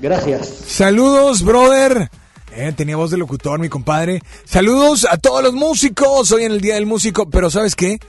[0.00, 0.52] Gracias.
[0.66, 2.10] Saludos, brother.
[2.52, 4.20] Eh, tenía voz de locutor, mi compadre.
[4.44, 6.32] Saludos a todos los músicos.
[6.32, 7.30] Hoy en el Día del Músico.
[7.30, 8.00] Pero ¿sabes qué?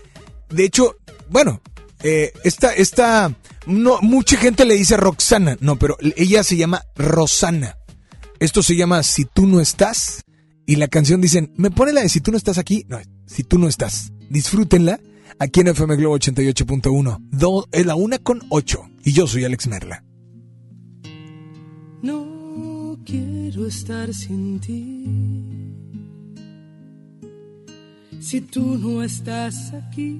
[0.50, 0.96] De hecho,
[1.30, 1.62] bueno,
[2.04, 3.36] eh, esta, esta,
[3.68, 5.58] no, mucha gente le dice Roxana.
[5.60, 7.78] No, pero ella se llama Rosana.
[8.40, 10.22] Esto se llama Si tú no estás.
[10.68, 12.86] Y la canción dicen, ¿me pone la de Si tú no estás aquí?
[12.90, 14.12] No, Si tú no estás.
[14.30, 15.00] Disfrútenla
[15.40, 17.18] aquí en FM Globo 88.1.
[17.32, 18.84] Do- Es la una con ocho.
[19.04, 20.04] Y yo soy Alex Merla.
[22.02, 25.06] No quiero estar sin ti.
[28.20, 30.20] Si tú no estás aquí,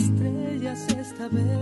[0.00, 1.58] estrellas esta vez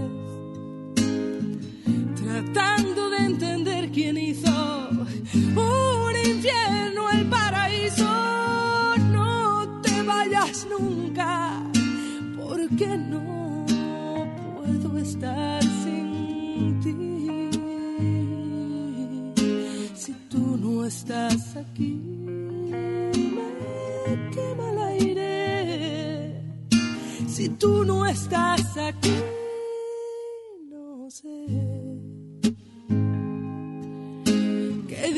[2.23, 4.89] tratando de entender quién hizo
[5.35, 8.09] un infierno el paraíso.
[9.13, 11.63] No te vayas nunca,
[12.37, 13.67] porque no
[14.57, 17.08] puedo estar sin ti.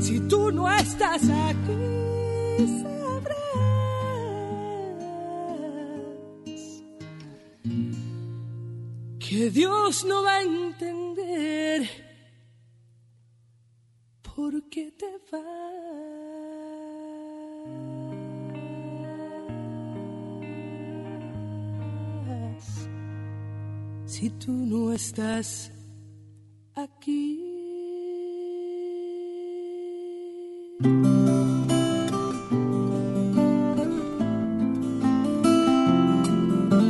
[0.00, 1.72] Si tú no estás aquí,
[2.82, 3.38] sabrás
[9.18, 10.42] que Dios no va
[25.12, 25.70] estás
[26.74, 27.38] aquí.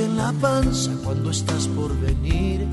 [0.00, 2.66] En la panza cuando estás por venir.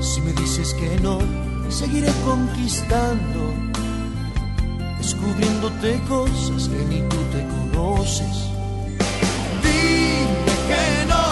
[0.00, 1.18] Si me dices que no,
[1.68, 3.40] seguiré conquistando,
[4.98, 8.36] descubriéndote cosas que ni tú te conoces.
[9.64, 11.26] Dime que no,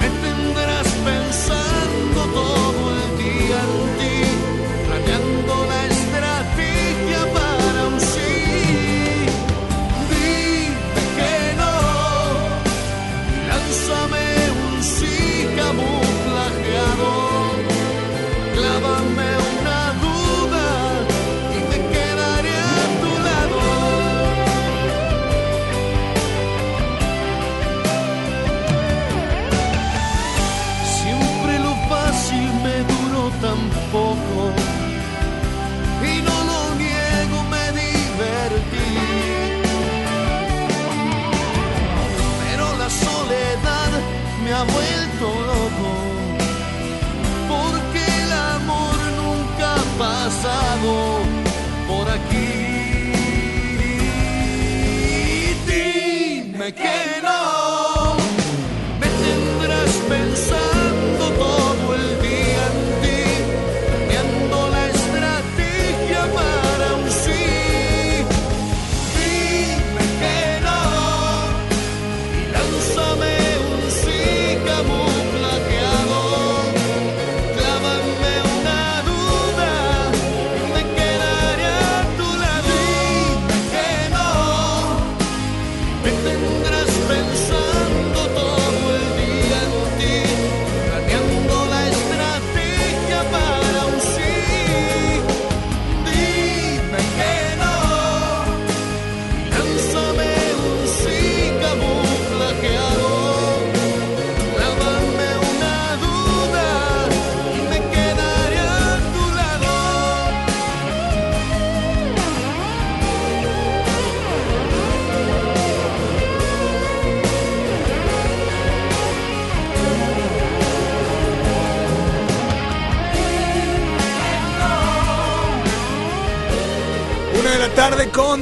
[0.00, 4.16] me tendrás pensando todo el día en ti,
[4.86, 5.91] planeando la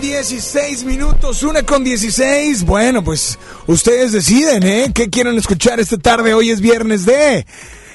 [0.01, 2.65] con 16 minutos, una con 16.
[2.65, 4.91] Bueno, pues ustedes deciden, ¿eh?
[4.95, 6.33] ¿Qué quieren escuchar esta tarde?
[6.33, 7.45] Hoy es viernes de...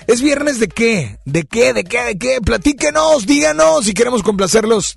[0.05, 1.17] ¿Es viernes de qué?
[1.25, 1.73] ¿De qué?
[1.73, 2.03] ¿De qué?
[2.03, 2.41] ¿De qué?
[2.45, 4.95] Platíquenos, díganos si queremos complacerlos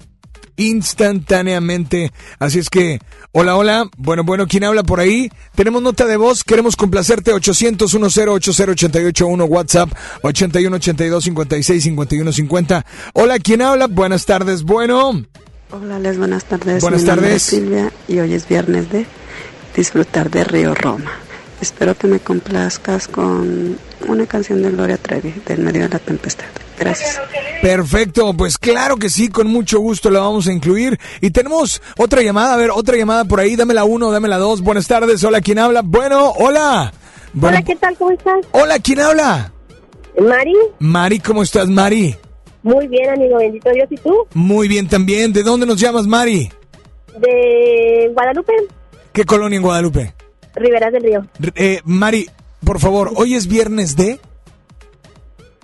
[0.57, 2.13] instantáneamente.
[2.39, 2.99] Así es que,
[3.33, 3.89] hola, hola.
[3.97, 5.31] Bueno, bueno, ¿quién habla por ahí?
[5.55, 7.33] Tenemos nota de voz, queremos complacerte.
[7.33, 9.91] 800 10 881 WhatsApp
[10.23, 12.87] 81 82 56 51 50.
[13.15, 13.87] Hola, ¿quién habla?
[13.87, 14.63] Buenas tardes.
[14.63, 15.25] Bueno.
[15.71, 16.81] Hola, Les, buenas tardes.
[16.83, 17.43] Buenas Mi nombre tardes.
[17.43, 19.07] es Silvia y hoy es viernes de
[19.77, 21.11] disfrutar de Río Roma.
[21.61, 23.77] Espero que me complazcas con
[24.07, 26.47] una canción de Gloria Trevi, del medio de la tempestad.
[26.79, 27.21] Gracias.
[27.61, 30.99] Perfecto, pues claro que sí, con mucho gusto la vamos a incluir.
[31.21, 34.39] Y tenemos otra llamada, a ver, otra llamada por ahí, dame la uno, dame la
[34.39, 34.63] dos.
[34.63, 35.83] Buenas tardes, hola, ¿quién habla?
[35.85, 36.93] Bueno, hola.
[37.33, 37.97] Bueno, Hola, ¿qué tal?
[37.97, 38.39] ¿Cómo estás?
[38.53, 39.53] Hola, ¿quién habla?
[40.21, 40.55] Mari.
[40.79, 42.17] Mari, ¿cómo estás, Mari?
[42.63, 43.89] Muy bien, amigo, bendito Dios.
[43.91, 44.27] ¿Y tú?
[44.35, 45.33] Muy bien también.
[45.33, 46.51] ¿De dónde nos llamas, Mari?
[47.19, 48.53] De Guadalupe,
[49.13, 50.15] ¿Qué colonia en Guadalupe?
[50.55, 51.27] Riberas del Río.
[51.57, 52.29] Eh, Mari,
[52.65, 54.21] por favor, hoy es viernes de...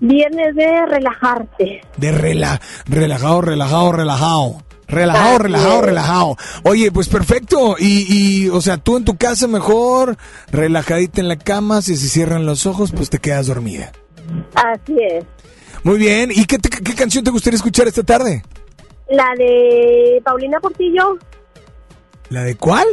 [0.01, 1.83] Viernes de relajarte.
[1.97, 4.62] De rela, relajado, relajado, relajado.
[4.89, 6.37] Relajado, relajado, relajado.
[6.65, 7.77] Oye, pues perfecto.
[7.79, 10.16] Y, y, o sea, tú en tu casa mejor,
[10.51, 13.93] relajadita en la cama, si se cierran los ojos, pues te quedas dormida.
[14.55, 15.25] Así es.
[15.85, 16.31] Muy bien.
[16.32, 18.43] ¿Y qué, te- qué canción te gustaría escuchar esta tarde?
[19.09, 21.19] La de Paulina Portillo.
[22.31, 22.86] ¿La de cuál?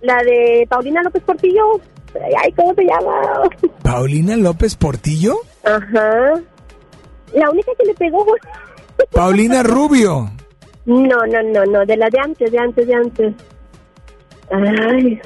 [0.00, 1.80] La de Paulina López Portillo.
[2.14, 3.42] Ay, ay, ¿cómo se llama?
[3.82, 5.34] ¿Paulina López Portillo?
[5.64, 6.34] Ajá.
[7.34, 8.24] La única que le pegó.
[9.10, 10.30] Paulina Rubio.
[10.86, 11.84] No, no, no, no.
[11.84, 13.34] De la de antes, de antes, de antes.
[14.50, 15.20] Ay.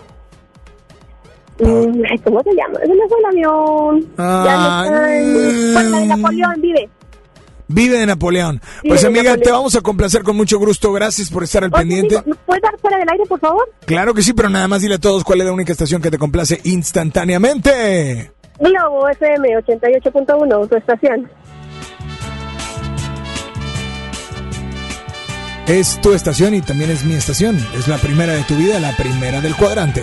[1.65, 2.79] Mm, ay, ¿Cómo se llama?
[2.81, 4.09] Se me fue el avión.
[4.17, 4.85] Ya
[5.73, 6.89] Bueno, la de Napoleón vive.
[7.69, 8.61] Vive de Napoleón.
[8.83, 9.43] Vive Pues de amiga, Napoleón.
[9.45, 10.93] te vamos a complacer con mucho gusto.
[10.93, 12.17] Gracias por estar al Oye, pendiente.
[12.19, 13.71] amigo, ¿me puedes dar fuera del aire, por favor?
[13.87, 16.11] Claro que sí, pero nada más dile a todos cuál es la única estación que
[16.11, 18.33] te complace instantáneamente.
[18.59, 21.29] Globo FM 88.1, tu estación.
[25.67, 27.57] Es tu estación y también es mi estación.
[27.79, 30.03] Es la primera de tu vida, la primera del cuadrante.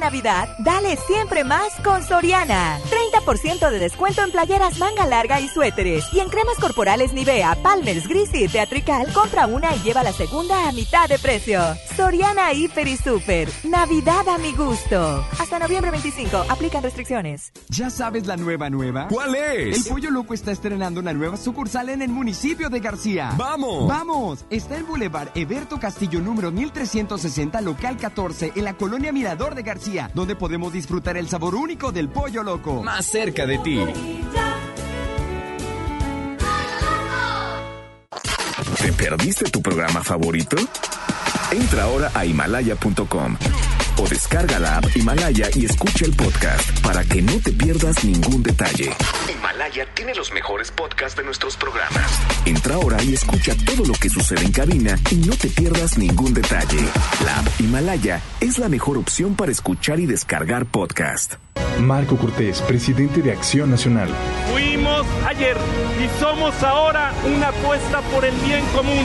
[0.00, 2.78] Navidad, dale siempre más con Soriana.
[3.12, 6.04] 30% de descuento en playeras manga larga y suéteres.
[6.12, 10.68] Y en cremas corporales Nivea, Palmer's Gris y Teatrical, compra una y lleva la segunda
[10.68, 11.60] a mitad de precio.
[11.96, 13.48] Soriana Hiper y Super.
[13.64, 15.24] Navidad a mi gusto.
[15.38, 16.46] Hasta noviembre 25.
[16.48, 17.52] Aplican restricciones.
[17.68, 19.08] ¿Ya sabes la nueva nueva?
[19.08, 19.76] ¿Cuál es?
[19.86, 23.34] El Pollo Loco está estrenando una nueva sucursal en el municipio de García.
[23.36, 23.88] ¡Vamos!
[23.88, 24.44] ¡Vamos!
[24.50, 30.10] Está en Boulevard Eberto Castillo número 1360, local 14, en la colonia Mirador de García,
[30.14, 32.82] donde podemos disfrutar el sabor único del Pollo Loco.
[32.82, 33.78] Más cerca de ti.
[38.80, 40.56] ¿Te perdiste tu programa favorito?
[41.50, 43.36] Entra ahora a himalaya.com
[43.98, 48.42] o descarga la app Himalaya y escucha el podcast para que no te pierdas ningún
[48.42, 48.90] detalle.
[49.32, 52.18] Himalaya tiene los mejores podcasts de nuestros programas.
[52.44, 56.34] Entra ahora y escucha todo lo que sucede en cabina y no te pierdas ningún
[56.34, 56.80] detalle.
[57.24, 61.34] La app Himalaya es la mejor opción para escuchar y descargar podcast.
[61.80, 64.08] Marco Cortés, presidente de Acción Nacional.
[64.52, 65.56] Fuimos ayer
[66.02, 69.04] y somos ahora una apuesta por el bien común.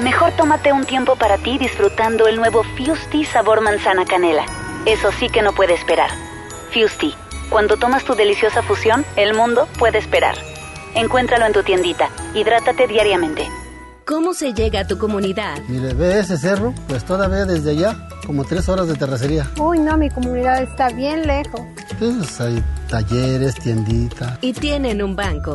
[0.00, 4.44] Mejor tómate un tiempo para ti disfrutando el nuevo Fusti sabor manzana canela.
[4.86, 6.10] Eso sí que no puede esperar.
[6.72, 7.14] Fusti,
[7.50, 10.36] cuando tomas tu deliciosa fusión, el mundo puede esperar.
[10.94, 12.10] Encuéntralo en tu tiendita.
[12.32, 13.48] Hidrátate diariamente.
[14.04, 15.58] ¿Cómo se llega a tu comunidad?
[15.66, 19.50] Mire, ve ese cerro, pues todavía desde allá, como tres horas de terracería.
[19.58, 21.60] Uy, no, mi comunidad está bien lejos.
[21.98, 24.38] Pues hay talleres, tiendita.
[24.42, 25.54] Y tienen un banco.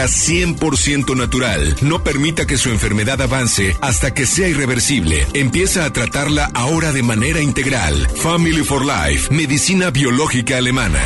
[0.05, 1.75] 100% natural.
[1.81, 5.25] No permita que su enfermedad avance hasta que sea irreversible.
[5.33, 8.07] Empieza a tratarla ahora de manera integral.
[8.15, 11.01] Family for Life, medicina biológica alemana.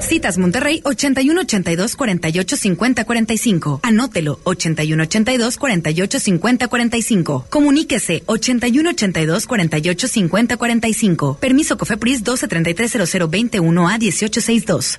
[0.00, 3.80] Citas Monterrey 81 82 48 50 45.
[3.82, 7.46] Anótelo 81 82 48 50 45.
[7.50, 11.38] Comuníquese 81 82 48 50 45.
[11.40, 14.96] Permiso Cofepris 12 33 00 21 a 18 62.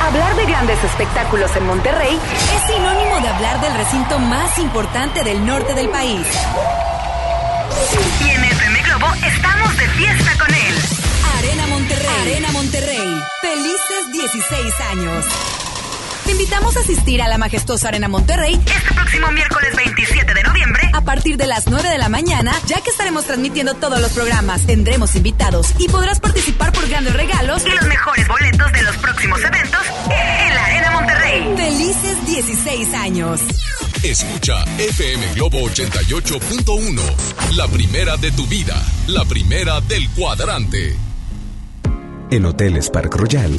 [0.00, 2.18] Hablar de grandes espectáculos en Monterrey
[2.56, 6.26] Es sinónimo de hablar del recinto más importante del norte del país.
[8.24, 10.74] y en FM Globo estamos de fiesta con él.
[11.38, 12.08] Arena Monterrey.
[12.22, 13.22] Arena Monterrey.
[13.40, 15.26] Felices 16 años.
[16.24, 20.90] Te invitamos a asistir a la majestuosa Arena Monterrey Este próximo miércoles 27 de noviembre
[20.92, 24.66] a partir de las 9 de la mañana, ya que estaremos transmitiendo todos los programas,
[24.66, 29.40] tendremos invitados y podrás participar por grandes regalos y los mejores boletos de los próximos
[29.40, 29.80] eventos
[30.10, 31.54] en la Arena Monterrey.
[31.56, 33.40] Felices 16 años.
[34.02, 37.00] Escucha FM Globo 88.1.
[37.56, 38.74] La primera de tu vida.
[39.06, 40.96] La primera del cuadrante.
[42.30, 43.58] En Hoteles Park Royal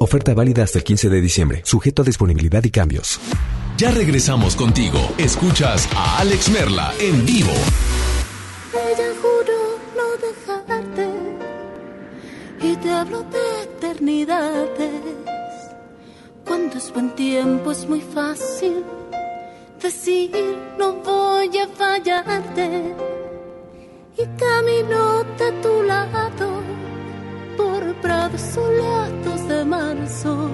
[0.00, 3.18] Oferta válida hasta el 15 de diciembre, sujeto a disponibilidad y cambios.
[3.76, 4.98] Ya regresamos contigo.
[5.18, 7.52] Escuchas a Alex Merla en vivo.
[8.72, 11.08] Ella juró no dejarte
[12.60, 14.92] y te hablo de eternidades.
[16.44, 18.84] Cuando es buen tiempo es muy fácil
[19.82, 20.30] decir
[20.78, 22.94] no voy a fallarte
[24.16, 26.77] y camino de tu lado
[27.58, 30.50] por prados soleados de marzo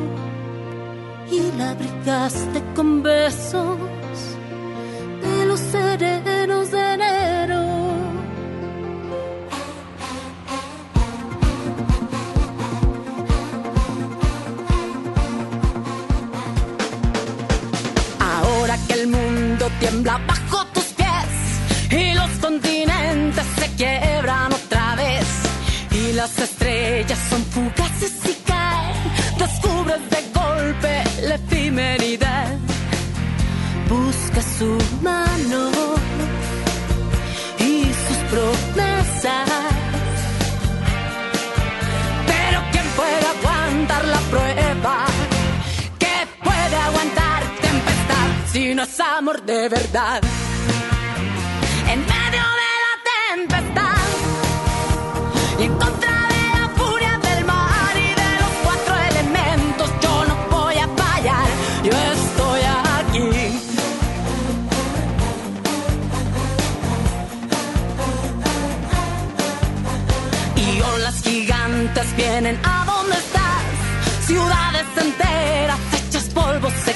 [1.31, 3.79] y la abrigaste con besos
[5.23, 7.63] de los serenos de enero.
[18.19, 21.31] Ahora que el mundo tiembla bajo tus pies
[21.91, 25.24] y los continentes se quiebran otra vez
[26.15, 28.95] las estrellas son fugaces y caen,
[29.39, 32.57] descubres de golpe la efemeridad.
[33.89, 35.70] Busca su mano
[37.59, 39.49] y sus promesas.
[42.27, 45.07] Pero ¿quién puede aguantar la prueba?
[45.99, 50.23] ¿Qué puede aguantar tempestad si no es amor de verdad?
[72.17, 76.95] Vienen a donde estás, ciudades enteras hechas polvo se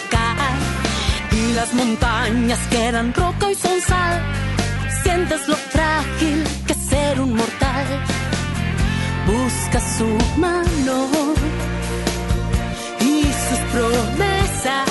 [1.33, 4.21] y las montañas quedan roca y son sal.
[5.03, 7.87] Sientes lo frágil que ser un mortal.
[9.27, 10.97] Busca su mano
[13.01, 14.89] y sus promesas.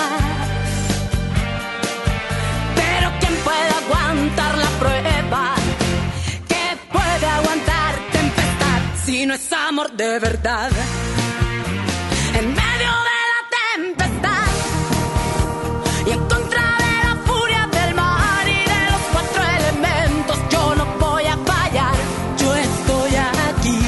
[2.80, 5.07] Pero ¿quién puede aguantar la prueba?
[9.18, 10.70] Si no es amor de verdad?
[12.40, 14.50] En medio de la tempestad
[16.06, 20.86] y en contra de la furia del mar y de los cuatro elementos, yo no
[21.00, 21.96] voy a fallar,
[22.42, 23.12] yo estoy
[23.50, 23.82] aquí.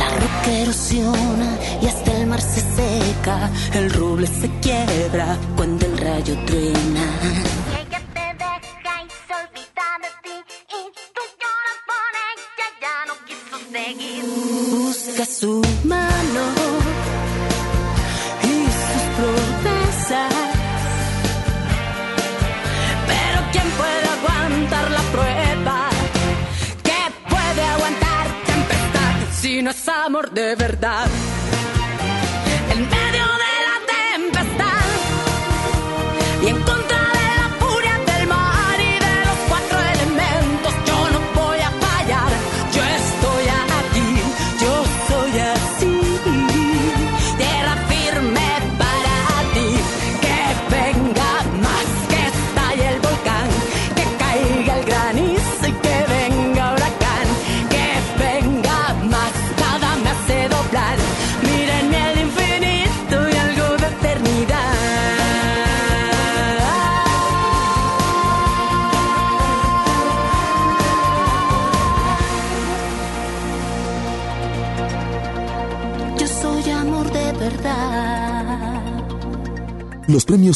[0.00, 3.50] La roca erosiona y hasta el mar se seca.
[3.72, 7.06] El roble se quiebra cuando el rayo truena.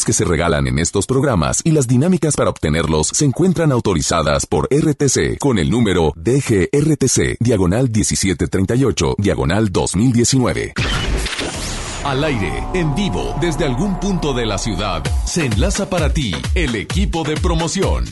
[0.05, 4.69] Que se regalan en estos programas y las dinámicas para obtenerlos se encuentran autorizadas por
[4.71, 10.75] RTC con el número DGRTC, diagonal 1738, diagonal 2019.
[12.05, 16.75] Al aire, en vivo, desde algún punto de la ciudad, se enlaza para ti el
[16.75, 18.05] equipo de promoción.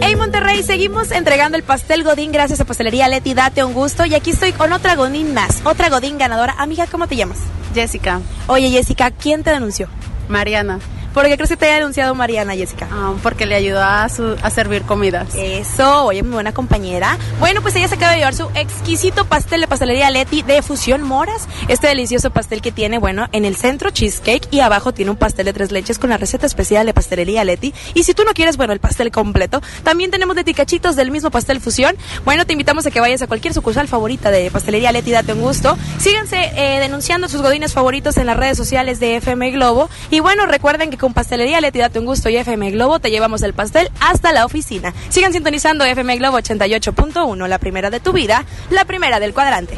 [0.00, 4.06] Hey Monterrey, seguimos entregando el pastel Godín gracias a Pastelería Leti, date un gusto.
[4.06, 6.54] Y aquí estoy con otra Godín más, otra Godín ganadora.
[6.58, 7.38] Amiga, ¿cómo te llamas?
[7.74, 8.20] Jessica.
[8.46, 9.88] Oye Jessica, ¿quién te denunció?
[10.32, 10.80] Mariana.
[11.12, 12.88] ¿Por qué crees que te haya denunciado Mariana, Jessica?
[12.90, 15.34] Ah, porque le ayudó a, su, a servir comidas.
[15.34, 17.18] Eso, oye, muy buena compañera.
[17.38, 21.02] Bueno, pues ella se acaba de llevar su exquisito pastel de pastelería Leti de fusión
[21.02, 21.48] moras.
[21.68, 25.44] Este delicioso pastel que tiene, bueno, en el centro cheesecake y abajo tiene un pastel
[25.44, 27.74] de tres leches con la receta especial de pastelería Leti.
[27.92, 31.30] Y si tú no quieres, bueno, el pastel completo, también tenemos de ticachitos del mismo
[31.30, 31.94] pastel fusión.
[32.24, 35.42] Bueno, te invitamos a que vayas a cualquier sucursal favorita de pastelería Leti, date un
[35.42, 35.76] gusto.
[35.98, 39.90] Síganse eh, denunciando sus godines favoritos en las redes sociales de FM Globo.
[40.10, 43.42] Y bueno, recuerden que con pastelería Leti, date un gusto y FM Globo te llevamos
[43.42, 44.94] el pastel hasta la oficina.
[45.08, 49.74] Sigan sintonizando FM Globo 88.1, la primera de tu vida, la primera del cuadrante.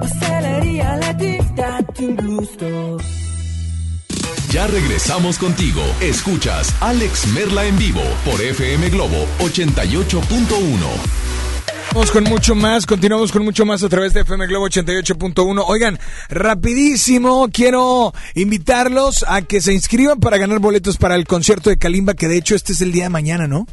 [0.00, 2.96] Pastelería Leti, date un gusto.
[4.50, 5.82] Ya regresamos contigo.
[6.00, 11.33] Escuchas Alex Merla en vivo por FM Globo 88.1.
[11.92, 15.64] Vamos con mucho más, continuamos con mucho más a través de FM Globo 88.1.
[15.66, 15.98] Oigan,
[16.28, 22.14] rapidísimo, quiero invitarlos a que se inscriban para ganar boletos para el concierto de Kalimba,
[22.14, 23.66] que de hecho este es el día de mañana, ¿no?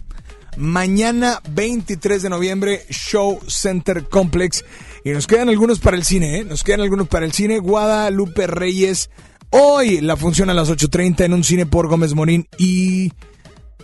[0.58, 4.66] Mañana 23 de noviembre, Show Center Complex.
[5.04, 6.44] Y nos quedan algunos para el cine, ¿eh?
[6.44, 7.58] Nos quedan algunos para el cine.
[7.58, 9.10] Guadalupe Reyes.
[9.50, 13.12] Hoy la función a las 8.30 en un cine por Gómez Morín y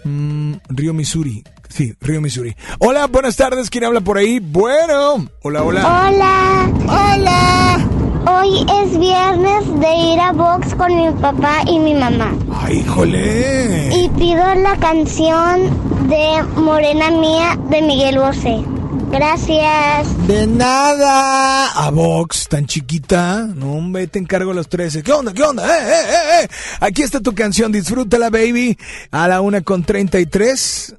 [0.04, 1.44] mm, Río Missouri.
[1.70, 2.56] Sí, Río Missouri.
[2.80, 3.70] Hola, buenas tardes.
[3.70, 4.40] ¿Quién habla por ahí?
[4.40, 5.30] Bueno.
[5.42, 6.08] Hola, hola.
[6.08, 6.72] Hola.
[6.88, 7.90] Hola.
[8.30, 12.34] Hoy es viernes de ir a box con mi papá y mi mamá.
[12.52, 13.90] ¡Ay, híjole!
[13.96, 15.62] Y pido la canción
[16.10, 18.64] de Morena Mía de Miguel Bosé.
[19.12, 20.28] Gracias.
[20.28, 21.70] De nada.
[21.70, 23.48] A Vox, tan chiquita.
[23.56, 25.02] No, hombre, te encargo a los 13.
[25.04, 25.34] ¿Qué onda?
[25.34, 25.64] ¿Qué onda?
[25.66, 26.48] ¡Eh, eh, eh, eh!
[26.82, 27.72] Aquí está tu canción.
[27.72, 28.78] Disfrútala, baby.
[29.12, 30.96] A la una con 33.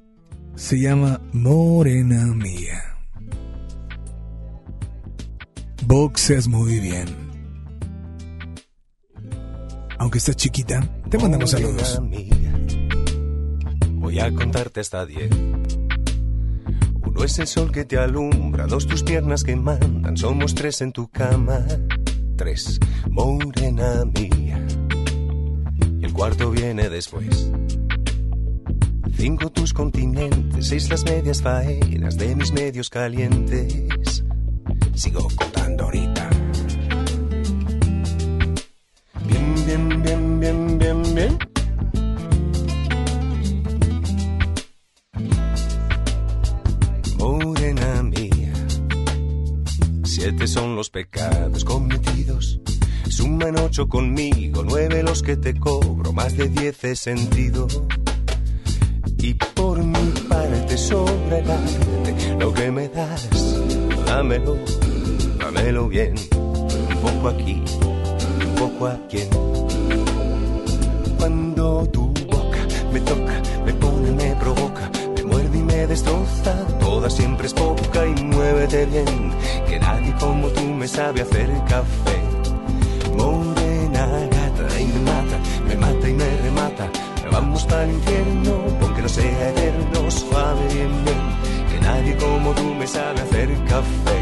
[0.59, 2.83] Se llama Morena Mía.
[5.85, 7.07] Boxeas muy bien.
[9.97, 12.01] Aunque estás chiquita, te mandamos saludos.
[13.93, 15.31] Voy a contarte hasta 10.
[17.05, 20.91] Uno es el sol que te alumbra, dos tus piernas que mandan, somos tres en
[20.91, 21.65] tu cama.
[22.35, 22.79] Tres,
[23.09, 24.67] morena mía.
[26.01, 27.49] Y el cuarto viene después.
[29.19, 34.23] Cinco tus continentes, seis las medias faenas de mis medios calientes.
[34.95, 36.29] Sigo contando ahorita.
[39.27, 41.37] Bien, bien, bien, bien, bien, bien.
[47.17, 48.53] Morena mía.
[50.05, 52.61] Siete son los pecados cometidos.
[53.09, 57.67] Suman ocho conmigo, nueve los que te cobro, más de diez he sentido.
[59.21, 63.27] Y por mi parte arte, lo que me das,
[64.05, 64.55] dámelo,
[65.39, 66.15] dámelo bien.
[66.35, 67.61] Un poco aquí,
[68.47, 69.23] un poco aquí.
[71.17, 72.59] Cuando tu boca
[72.93, 78.05] me toca, me pone, me provoca, me muerde y me destroza, toda siempre es poca
[78.07, 79.31] y muévete bien,
[79.67, 82.19] que nadie como tú me sabe hacer café.
[83.17, 85.28] Morena gata y me
[87.41, 88.51] Vamos para el infierno,
[88.81, 94.19] aunque no sea eterno, suave bien, bien, que nadie como tú me sabe hacer café.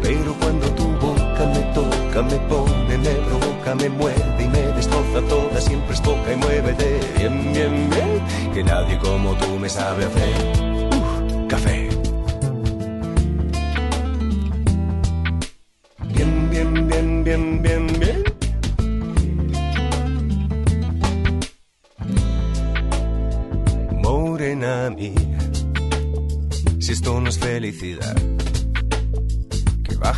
[0.00, 5.20] Pero cuando tu boca me toca, me pone, me provoca, me muerde y me destroza
[5.28, 10.06] toda, siempre es poca y muévete bien, bien, bien, que nadie como tú me sabe
[10.06, 11.83] hacer uh, café.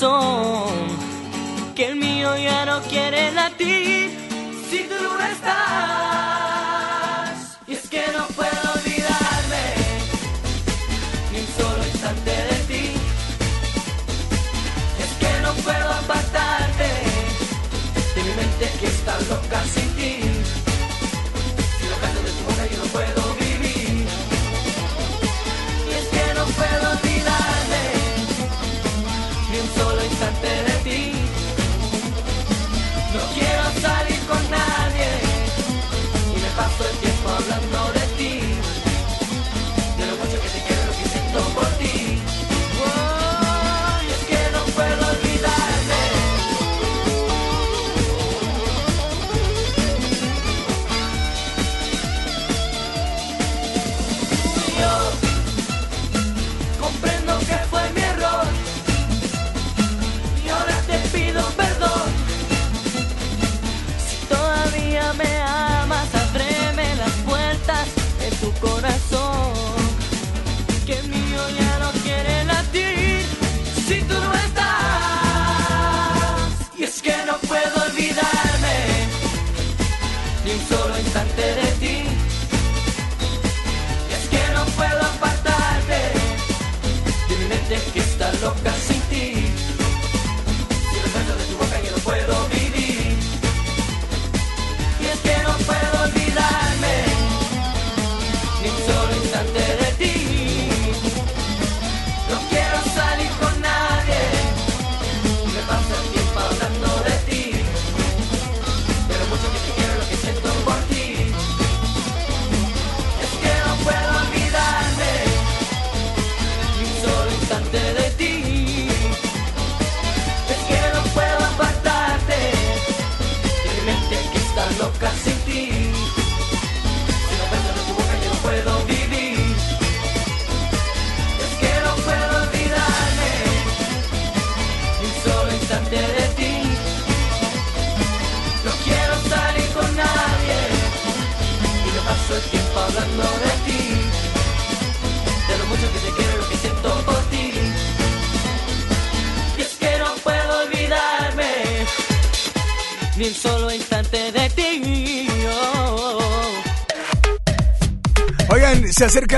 [0.00, 0.79] song.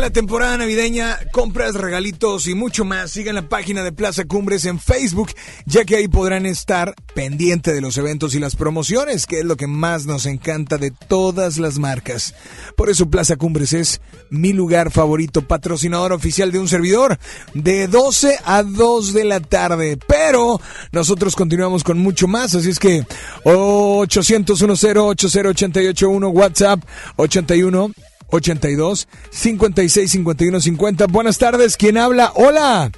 [0.03, 3.13] La temporada navideña, compras, regalitos y mucho más.
[3.13, 5.31] Sigan la página de Plaza Cumbres en Facebook,
[5.65, 9.57] ya que ahí podrán estar pendiente de los eventos y las promociones, que es lo
[9.57, 12.35] que más nos encanta de todas las marcas.
[12.77, 17.21] Por eso Plaza Cumbres es mi lugar favorito, patrocinador oficial de un servidor,
[17.55, 19.99] de 12 a 2 de la tarde.
[20.09, 20.61] Pero
[20.91, 23.07] nosotros continuamos con mucho más, así es que
[23.45, 26.81] 800 10 80881 WhatsApp
[27.15, 27.93] 81
[28.33, 31.07] 82 56 51 50.
[31.07, 32.33] Buenas tardes, ¿quién habla?
[32.35, 32.91] Hola.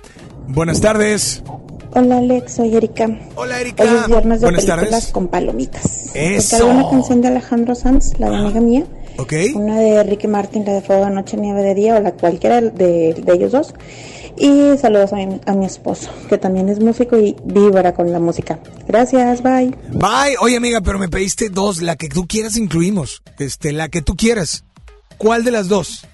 [0.48, 1.42] Buenas tardes.
[1.96, 3.06] Hola Alex, soy Erika.
[3.36, 3.84] Hola Erika.
[3.84, 5.12] Hoy es viernes de Buenas películas tardes.
[5.12, 6.10] con palomitas.
[6.14, 6.66] Eso.
[6.66, 8.84] Una canción de Alejandro Sanz, la de amiga mía.
[9.18, 9.32] Ok.
[9.54, 12.60] Una de Ricky Martin, la de Fuego de Noche, Nieve de Día, o la cualquiera
[12.60, 13.74] de, de ellos dos.
[14.36, 18.18] Y saludos a mi, a mi esposo, que también es músico y vibra con la
[18.18, 18.58] música.
[18.88, 19.72] Gracias, bye.
[19.92, 20.36] Bye.
[20.40, 21.80] Oye, amiga, pero me pediste dos.
[21.80, 23.22] La que tú quieras incluimos.
[23.38, 24.64] Este, la que tú quieras.
[25.18, 26.06] ¿Cuál de las dos?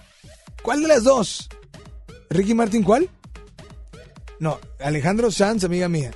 [0.62, 1.48] ¿Cuál de las dos?
[2.30, 3.08] ¿Ricky Martin cuál?
[4.38, 6.12] No, Alejandro Sanz, amiga mía.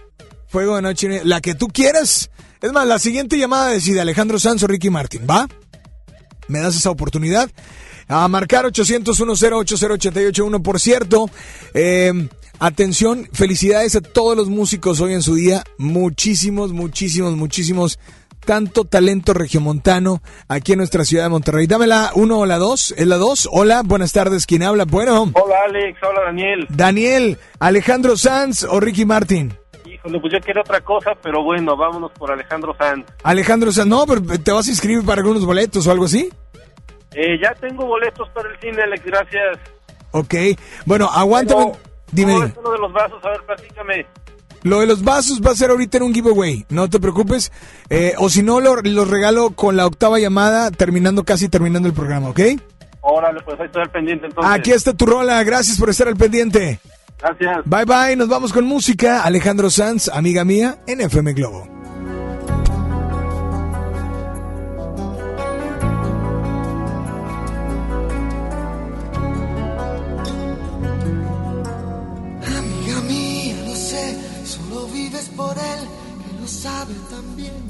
[0.49, 1.25] Fuego de noche.
[1.25, 2.31] La que tú quieras.
[2.61, 5.49] Es más, la siguiente llamada decide Alejandro Sanz o Ricky Martin, ¿va?
[6.49, 7.51] Me das esa oportunidad.
[8.09, 11.31] A marcar 800 80881 Por cierto,
[11.73, 12.29] eh,
[12.59, 15.65] atención, felicidades a todos los músicos hoy en su día.
[15.79, 17.99] Muchísimos, muchísimos, muchísimos.
[18.45, 21.67] Tanto talento regiomontano aquí en nuestra ciudad de Monterrey.
[21.67, 22.93] Dame la uno o la dos.
[22.97, 23.49] ¿Es la dos?
[23.51, 24.45] Hola, buenas tardes.
[24.47, 24.85] ¿Quién habla?
[24.85, 25.31] Bueno.
[25.35, 26.67] Hola Alex, hola Daniel.
[26.69, 29.57] Daniel, Alejandro Sanz o Ricky Martin.
[29.87, 33.07] Híjole, pues yo quiero otra cosa, pero bueno, vámonos por Alejandro Sanz.
[33.23, 36.29] Alejandro Sanz, no, pero te vas a inscribir para algunos boletos o algo así.
[37.13, 39.59] Eh, ya tengo boletos para el cine, Alex, gracias.
[40.11, 40.35] Ok,
[40.85, 41.73] bueno, aguántame.
[42.13, 42.53] Dime, ¿Cómo dime.
[42.53, 43.25] es uno de los vasos?
[43.25, 44.07] A ver, platícame.
[44.65, 47.53] Lo de los vasos va a ser ahorita en un giveaway, no te preocupes.
[47.91, 51.95] Eh, o si no, lo- los regalo con la octava llamada, terminando casi terminando el
[51.95, 52.41] programa, ¿ok?
[53.03, 54.53] Órale, pues ahí estoy al pendiente entonces.
[54.53, 56.81] Aquí está tu rola, gracias por estar al pendiente.
[57.21, 57.59] Gracias.
[57.67, 59.23] Bye bye, nos vamos con música.
[59.23, 61.69] Alejandro Sanz, amiga mía, en FM Globo.
[76.65, 77.63] Sabe también.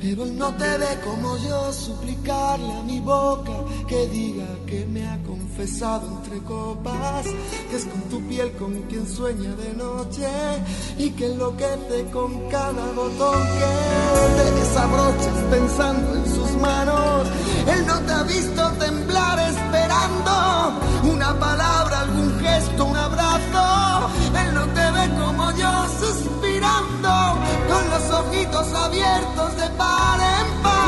[0.00, 3.56] Pero él no te ve como yo, suplicarle a mi boca
[3.86, 7.24] que diga que me ha confesado entre copas,
[7.68, 10.28] que es con tu piel con quien sueña de noche
[10.98, 13.72] y que enloquece con cada botón que
[14.38, 17.28] te desabrochas pensando en sus manos.
[17.74, 20.32] Él no te ha visto temblar esperando
[21.14, 23.64] una palabra, algún gesto, un abrazo.
[24.40, 25.01] Él no te ve
[25.36, 27.38] como yo suspirando
[27.68, 30.81] con los ojitos abiertos de par en par,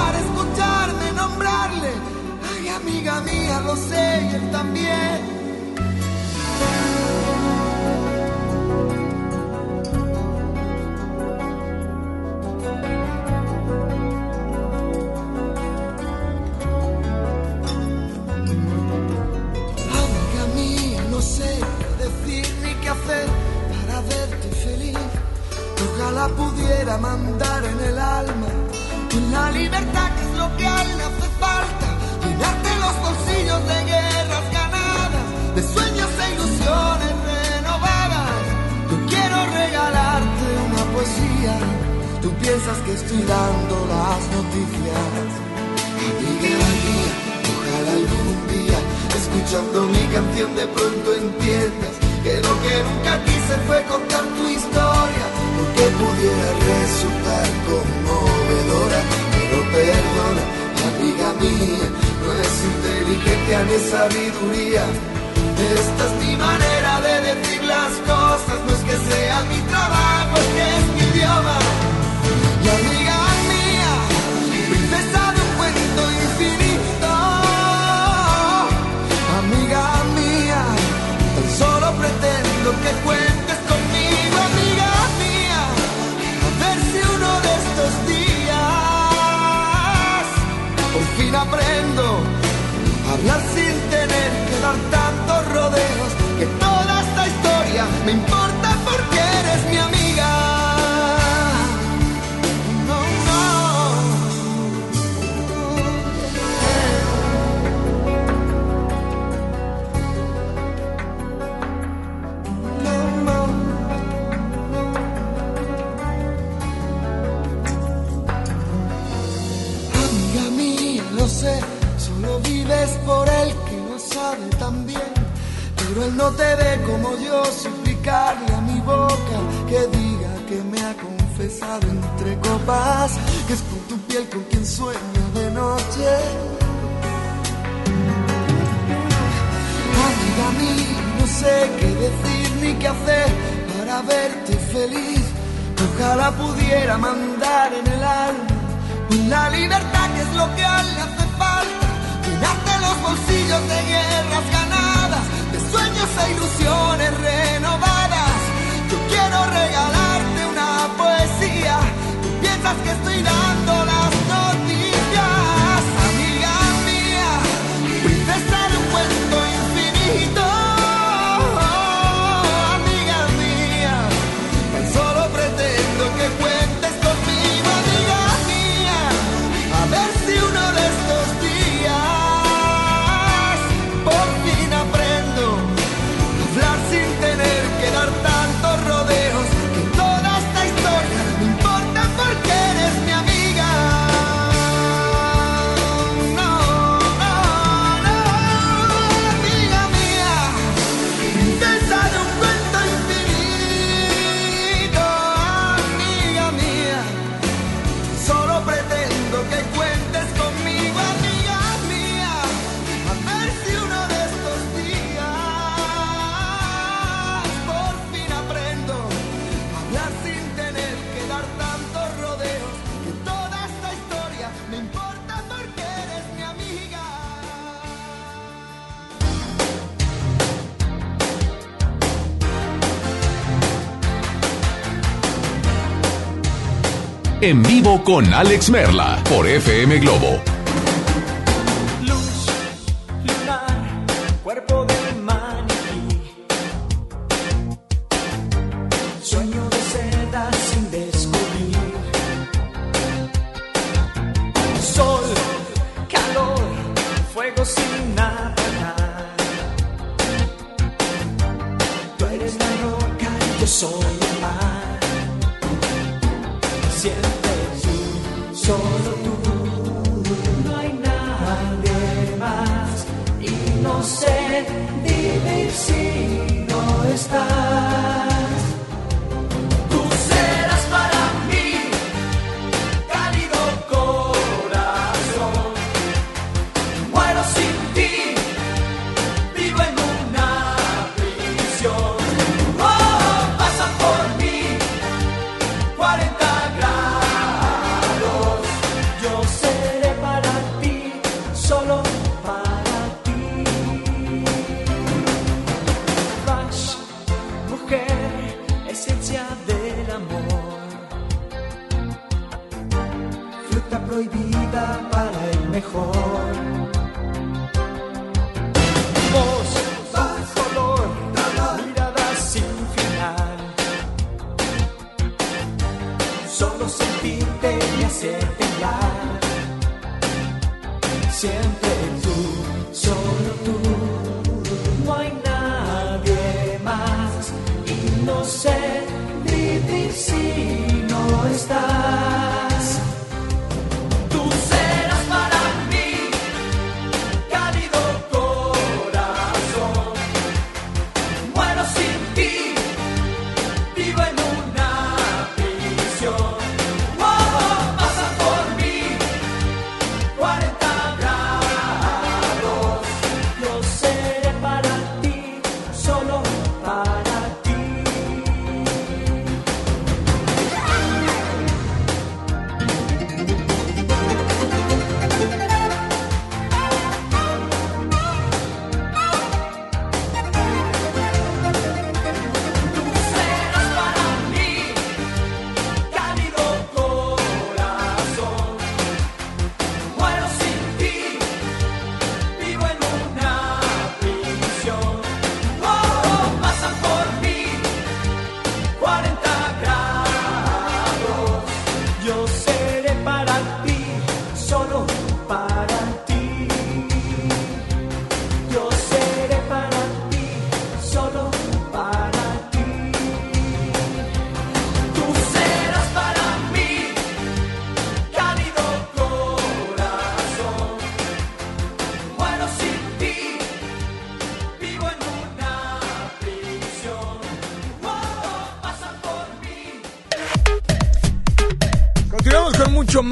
[237.45, 240.53] En vivo con Alex Merla por FM Globo.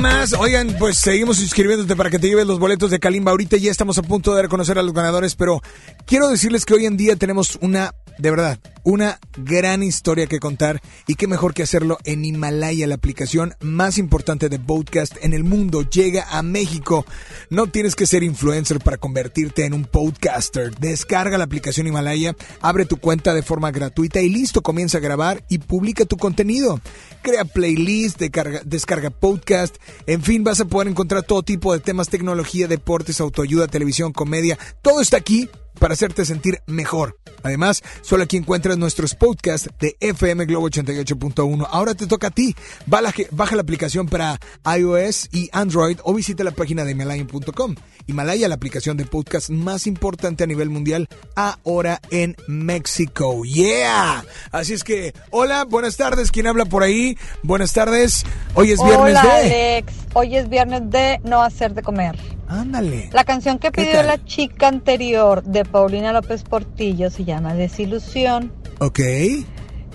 [0.03, 0.33] Más.
[0.33, 3.31] Oigan, pues seguimos inscribiéndote para que te lleves los boletos de Kalimba.
[3.31, 5.63] Ahorita ya estamos a punto de reconocer a los ganadores, pero
[6.07, 10.83] quiero decirles que hoy en día tenemos una, de verdad, una gran historia que contar
[11.07, 15.45] y qué mejor que hacerlo en Himalaya, la aplicación más importante de podcast en el
[15.45, 15.83] mundo.
[15.83, 17.05] Llega a México.
[17.51, 20.75] No tienes que ser influencer para convertirte en un podcaster.
[20.79, 25.45] Descarga la aplicación Himalaya, abre tu cuenta de forma gratuita y listo, comienza a grabar
[25.49, 26.81] y publica tu contenido.
[27.23, 29.77] Crea playlist, descarga, descarga podcast,
[30.07, 34.59] en fin, vas a poder encontrar todo tipo de temas, tecnología, deportes, autoayuda, televisión, comedia.
[34.83, 37.19] Todo está aquí para hacerte sentir mejor.
[37.43, 41.67] Además, solo aquí encuentras nuestros podcasts de FM Globo 88.1.
[41.71, 42.55] Ahora te toca a ti.
[42.87, 44.39] Baja, baja la aplicación para
[44.77, 47.75] iOS y Android o visita la página de Himalayan.com.
[48.07, 53.45] Himalaya, la aplicación de podcast más importante a nivel mundial, ahora en México.
[53.45, 54.25] ¡Yeah!
[54.51, 56.31] Así es que, hola, buenas tardes.
[56.31, 57.17] ¿Quién habla por ahí?
[57.43, 58.25] Buenas tardes.
[58.55, 59.77] Hoy es viernes Hola, de.
[59.77, 59.95] Alex.
[60.15, 62.19] Hoy es viernes de no hacer de comer.
[62.61, 63.09] Ándale.
[63.13, 64.07] La canción que ¿Qué pidió tal?
[64.09, 68.53] la chica anterior de Paulina López Portillo se llama Desilusión.
[68.79, 69.01] Ok.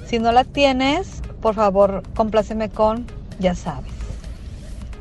[0.07, 3.05] Si no la tienes, por favor, compláceme con,
[3.39, 3.91] ya sabes,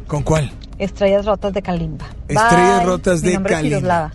[0.06, 0.52] ¿Con cuál?
[0.78, 2.06] Estrellas Rotas de Kalimba.
[2.28, 2.86] Estrellas Bye.
[2.86, 3.76] Rotas Mi de nombre es Kalimba.
[3.78, 4.12] Miroslava.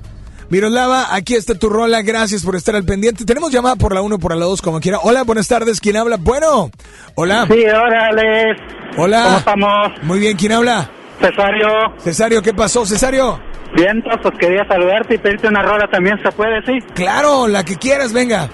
[0.50, 2.02] Miroslava, aquí está tu rola.
[2.02, 3.26] Gracias por estar al pendiente.
[3.26, 5.00] Tenemos llamada por la 1 por la 2, como quiera.
[5.02, 5.80] Hola, buenas tardes.
[5.80, 6.18] ¿Quién habla?
[6.18, 6.70] Bueno.
[7.16, 7.48] Hola.
[7.48, 8.56] Sí, órale.
[8.98, 9.24] Hola.
[9.24, 9.88] ¿Cómo estamos?
[10.04, 10.92] Muy bien, ¿quién habla?
[11.22, 11.68] Cesario.
[11.98, 13.40] Cesario, ¿qué pasó, Cesario?
[13.76, 16.80] Bien, pues quería saludarte y pedirte una rola también, ¿se puede, sí?
[16.94, 18.50] Claro, la que quieras, venga.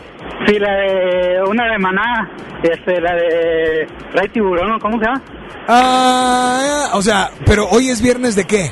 [0.45, 2.29] Sí, la de una de Maná,
[2.61, 5.21] este, la de Ray Tiburón, ¿o ¿cómo se llama?
[5.67, 8.71] Ah, o sea, pero hoy es viernes de qué?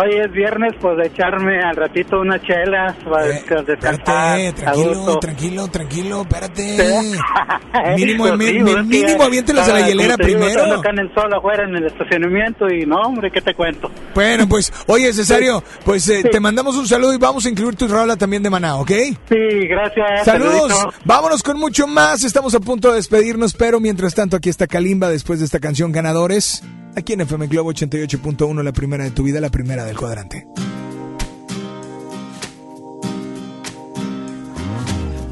[0.00, 4.38] Hoy es viernes, pues de echarme al ratito unas chelas para desca- descansar.
[4.40, 6.62] Eh, a tranquilo, tranquilo, tranquilo, espérate.
[7.02, 7.18] Sí.
[7.96, 10.74] Mínimo, Pues sí, mínimo ya aviéntelas a la hielera te primero.
[10.80, 13.90] acá en el sol afuera en el estacionamiento y no, hombre, ¿qué te cuento?
[14.14, 17.86] Bueno, pues, oye, Cesario, pues eh, te mandamos un saludo y vamos a incluir tu
[17.88, 18.90] rola también de Maná, ¿ok?
[18.90, 19.36] Sí,
[19.68, 20.24] gracias.
[20.24, 20.94] Saludos, saludito.
[21.04, 22.24] vámonos con mucho más.
[22.24, 25.92] Estamos a punto de despedirnos, pero mientras tanto aquí está Kalimba después de esta canción
[25.92, 26.62] Ganadores.
[26.94, 30.46] Aquí en FM Globo 88.1, la primera de tu vida, la primera del cuadrante.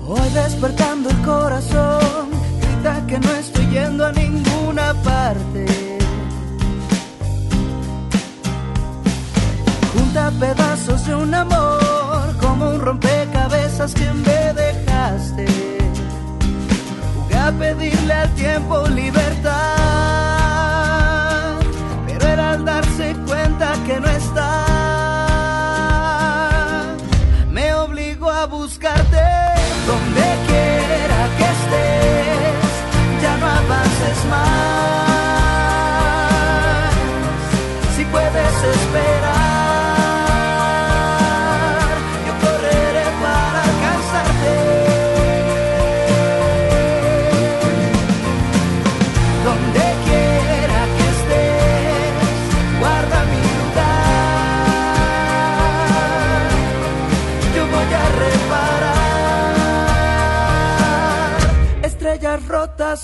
[0.06, 2.30] Hoy despertando el corazón,
[2.60, 5.66] grita que no estoy yendo a ninguna parte.
[9.94, 15.46] Junta pedazos de un amor, como un rompecabezas que me dejaste.
[17.14, 19.80] Jugué a pedirle al tiempo libertad,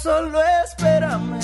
[0.03, 1.41] solo espérame.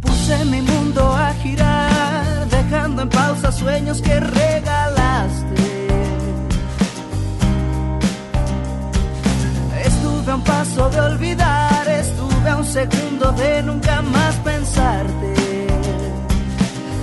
[0.00, 5.64] Puse mi mundo a girar, dejando en pausa sueños que regalaste.
[9.84, 15.34] Estuve a un paso de olvidar, estuve a un segundo de nunca más pensarte.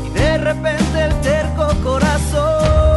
[0.06, 2.88] Y de repente el terco corazón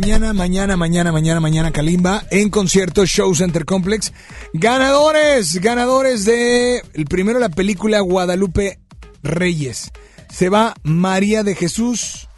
[0.00, 4.12] mañana, mañana, mañana, mañana, mañana, Kalimba en concierto Show Center Complex.
[4.52, 8.80] Ganadores, ganadores de el primero la película Guadalupe
[9.22, 9.92] Reyes.
[10.28, 12.28] Se va María de Jesús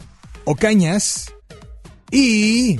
[0.45, 1.33] Ocañas
[2.11, 2.79] y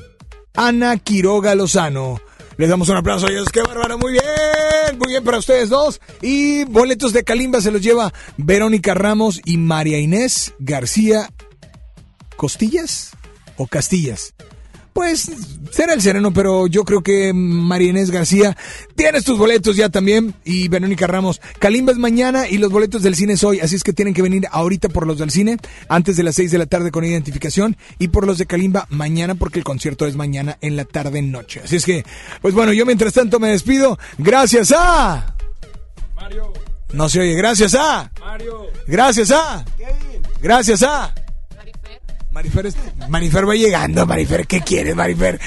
[0.54, 2.22] Ana Quiroga Lozano.
[2.58, 3.50] Les damos un aplauso a ellos.
[3.50, 3.98] ¡Qué bárbaro!
[3.98, 6.00] Muy bien, muy bien para ustedes dos.
[6.22, 11.32] Y boletos de Kalimba se los lleva Verónica Ramos y María Inés García
[12.36, 13.14] ¿Costillas
[13.56, 14.36] o Castillas?
[14.98, 15.30] Pues
[15.70, 18.58] será el sereno, pero yo creo que María Inés García
[18.96, 21.40] tienes tus boletos ya también y Verónica Ramos.
[21.60, 24.24] Kalimba es mañana y los boletos del cine es hoy, así es que tienen que
[24.24, 25.58] venir ahorita por los del cine
[25.88, 29.36] antes de las 6 de la tarde con identificación y por los de Kalimba mañana
[29.36, 31.62] porque el concierto es mañana en la tarde noche.
[31.64, 32.04] Así es que,
[32.42, 34.00] pues bueno, yo mientras tanto me despido.
[34.18, 35.36] Gracias a
[36.16, 36.54] Mario.
[36.94, 38.66] No se oye, gracias a Mario.
[38.88, 39.64] Gracias a
[40.42, 41.14] Gracias a
[42.38, 42.76] Marifer, es-
[43.10, 45.40] Marifer va llegando, Marifer, ¿qué quieres, Marifer?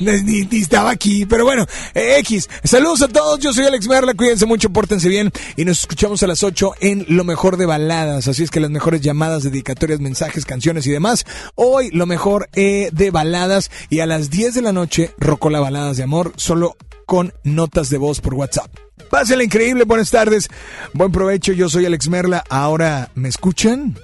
[0.00, 1.64] Ni, ni estaba aquí, pero bueno,
[1.94, 2.46] eh, X.
[2.62, 6.26] Saludos a todos, yo soy Alex Merla, cuídense mucho, pórtense bien y nos escuchamos a
[6.26, 10.44] las 8 en Lo Mejor de Baladas, así es que las mejores llamadas, dedicatorias, mensajes,
[10.44, 11.24] canciones y demás.
[11.54, 15.96] Hoy lo mejor eh, de baladas y a las 10 de la noche, Rocola Baladas
[15.96, 16.76] de Amor, solo
[17.06, 18.70] con notas de voz por WhatsApp.
[19.08, 20.50] Pásenla increíble, buenas tardes,
[20.92, 23.96] buen provecho, yo soy Alex Merla, ahora, ¿me escuchan?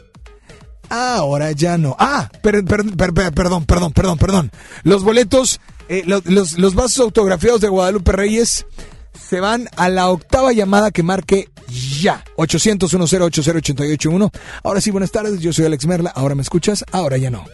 [0.91, 1.97] Ahora ya no.
[1.99, 4.51] Ah, per- per- per- per- perdón, perdón, perdón, perdón.
[4.83, 8.67] Los boletos, eh, lo- los, los vasos autografiados de Guadalupe Reyes
[9.29, 11.49] se van a la octava llamada que marque
[12.01, 12.23] ya.
[12.37, 14.31] 800 881
[14.63, 15.41] Ahora sí, buenas tardes.
[15.41, 16.11] Yo soy Alex Merla.
[16.15, 16.85] Ahora me escuchas.
[16.93, 17.45] Ahora ya no.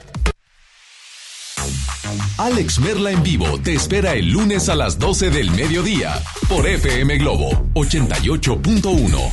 [2.38, 7.18] Alex Merla en vivo te espera el lunes a las 12 del mediodía por FM
[7.18, 9.32] Globo 88.1.